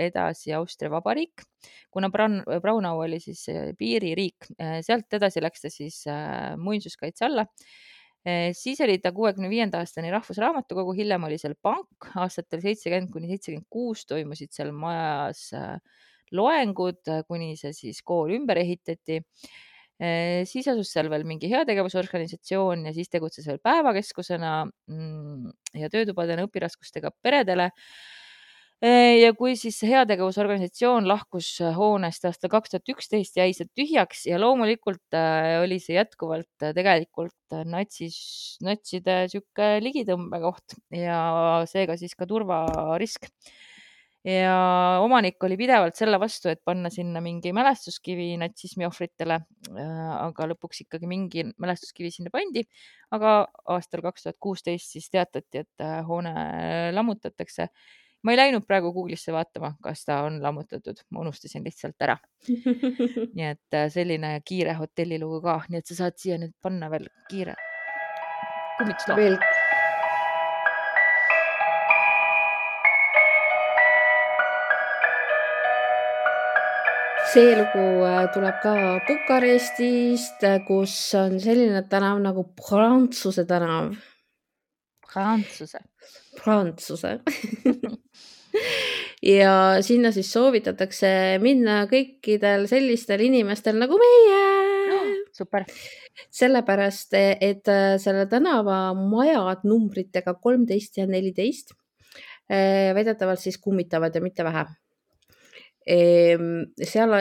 [0.00, 1.44] edasi Austria Vabariik,
[1.92, 4.48] kuna Braunau oli siis äh, piiririik,
[4.86, 6.02] sealt edasi läks ta siis
[6.56, 7.46] muinsuskaitse alla.
[8.52, 13.68] siis oli ta kuuekümne viienda aastani Rahvusraamatukogu, hiljem oli seal pank, aastatel seitsekümmend kuni seitsekümmend
[13.72, 15.48] kuus toimusid seal majas
[16.32, 19.20] loengud, kuni see siis kool ümber ehitati
[20.48, 27.12] siis asus seal veel mingi heategevusorganisatsioon ja siis tegutses veel päevakeskusena mm, ja töötubadena õpiraskustega
[27.20, 27.70] peredele.
[28.80, 34.38] Äh, ja kui siis heategevusorganisatsioon lahkus hoonest aastal kaks tuhat üksteist, jäi see tühjaks ja
[34.40, 38.16] loomulikult äh, oli see jätkuvalt tegelikult natsis,
[38.64, 41.20] natside sihuke ligitõmbekoht ja
[41.68, 43.28] seega siis ka turvarisk
[44.24, 44.54] ja
[45.00, 49.40] omanik oli pidevalt selle vastu, et panna sinna mingi mälestuskivi natsismi ohvritele.
[49.70, 52.66] Äh, aga lõpuks ikkagi mingi mälestuskivi sinna pandi.
[53.10, 56.34] aga aastal kaks tuhat kuusteist siis teatati, et äh, hoone
[56.92, 57.68] lammutatakse.
[58.22, 62.18] ma ei läinud praegu Google'isse vaatama, kas ta on lammutatud, ma unustasin lihtsalt ära.
[63.36, 67.08] nii et äh, selline kiire hotellilugu ka, nii et sa saad siia nüüd panna veel
[67.30, 67.56] kiire
[68.78, 69.59] kummitusloo.
[77.30, 78.72] See lugu äh, tuleb ka
[79.06, 83.92] Bukarestist, äh, kus on selline tänav nagu Prantsuse tänav.
[85.06, 85.78] Prantsuse.
[86.40, 87.12] Prantsuse
[89.34, 89.54] ja
[89.86, 91.12] sinna siis soovitatakse
[91.42, 94.42] minna kõikidel sellistel inimestel nagu meie
[94.96, 95.14] oh,.
[95.36, 95.70] super.
[96.34, 101.76] sellepärast, et äh, selle tänava majad numbritega kolmteist ja neliteist
[102.50, 104.66] väidetavalt siis kummitavad ja mitte vähe
[105.90, 107.18] seal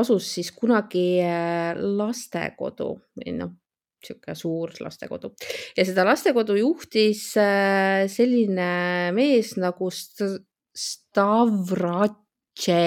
[0.00, 3.54] asus siis kunagi äh, lastekodu või noh,
[4.04, 5.32] sihuke suur lastekodu.
[5.76, 10.42] Ja seda lastekodu juhtis äh, selline mees nagu St
[10.76, 12.82] Stavratše,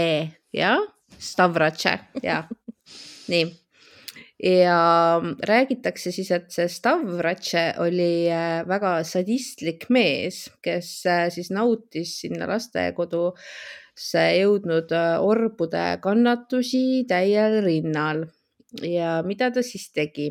[0.54, 0.84] jah,
[1.18, 2.46] Stavratše, jah,
[3.32, 3.48] nii.
[4.40, 4.78] Ja
[5.50, 10.94] räägitakse siis, et see Stavratše oli äh, väga sadistlik mees, kes
[11.34, 13.89] siis nautis sinna lastekodusse
[14.40, 14.92] jõudnud
[15.22, 18.26] orbude kannatusi täiel rinnal.
[18.86, 20.30] ja mida ta siis tegi?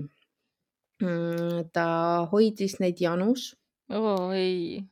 [1.03, 3.53] Mm, ta hoidis neid janus.
[3.95, 4.83] oo ei.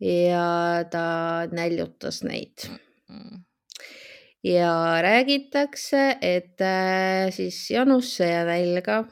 [0.00, 2.68] ja ta näljutas neid
[3.08, 3.44] mm..
[4.44, 9.04] ja räägitakse, et äh, siis janusse ja nälga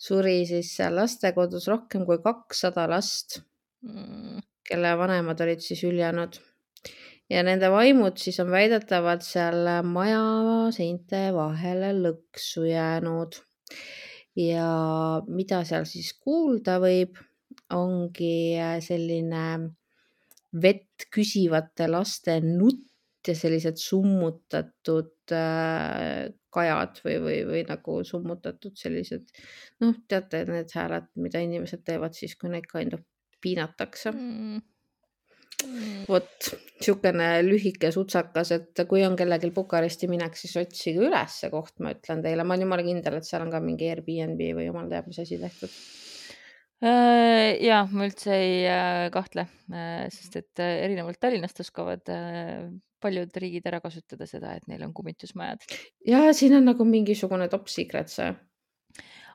[0.00, 3.40] suri siis seal lastekodus rohkem kui kakssada last
[3.86, 4.40] mm.,
[4.70, 6.38] kelle vanemad olid siis hüljanud.
[7.30, 10.22] Ja nende vaimud siis on väidetavalt seal maja
[10.74, 13.38] seinte vahele lõksu jäänud
[14.38, 14.68] ja
[15.28, 17.18] mida seal siis kuulda võib,
[17.74, 19.44] ongi äh, selline
[20.62, 29.28] vett küsivate laste nutt ja sellised summutatud äh, kajad või, või, või nagu summutatud sellised,
[29.84, 33.04] noh, teate, need hääled, mida inimesed teevad siis, kui neid kind of
[33.40, 34.62] piinatakse mm.
[36.08, 36.50] Vot
[36.80, 41.94] niisugune lühike sutsakas, et kui on kellelgi Bukaresti minek, siis otsige üles see koht, ma
[41.94, 45.10] ütlen teile, ma olen jumala kindel, et seal on ka mingi Airbnb või jumal teab,
[45.10, 45.74] mis asi tehtud.
[46.80, 52.08] Äh, ja ma üldse ei äh, kahtle, äh, sest et erinevalt Tallinnast oskavad
[53.00, 55.66] paljud riigid ära kasutada seda, et neil on kummitusmajad.
[56.08, 58.32] ja siin on nagu mingisugune top secret see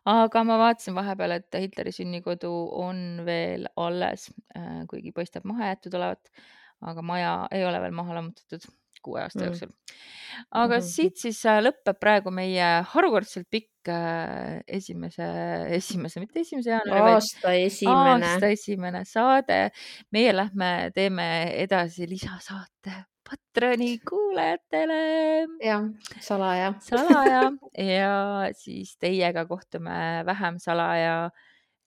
[0.06, 2.52] aga ma vaatasin vahepeal, et Hitleri sünnikodu
[2.82, 6.34] on veel alles, äh, kuigi paistab maha jäetud olevat,
[6.86, 8.68] aga maja ei ole veel maha lammutatud
[9.06, 9.46] kuue aasta mm.
[9.46, 9.72] jooksul.
[10.52, 10.92] aga mm -hmm.
[10.92, 15.28] siit siis äh, lõpeb praegu meie harukordselt pikk äh, esimese,
[15.80, 19.60] esimese, mitte esimese jaanuari, aasta esimene, aasta esimene saade.
[20.12, 21.28] meie lähme teeme
[21.66, 25.00] edasi lisasaate Patroni kuulajatele.
[25.64, 25.84] jah,
[26.22, 26.74] salaja.
[26.90, 31.30] salaja ja siis teiega kohtume vähem salaja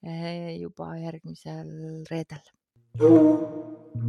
[0.03, 2.43] eh, juba järgmisel reedel.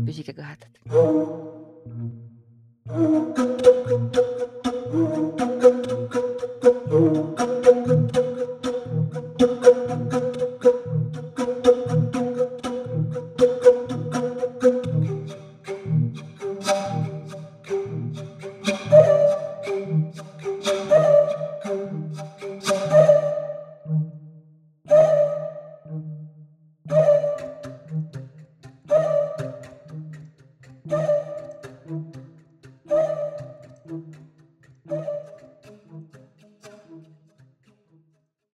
[0.06, 0.82] püsige kõhedad.
[0.90, 2.30] Mm-hmm.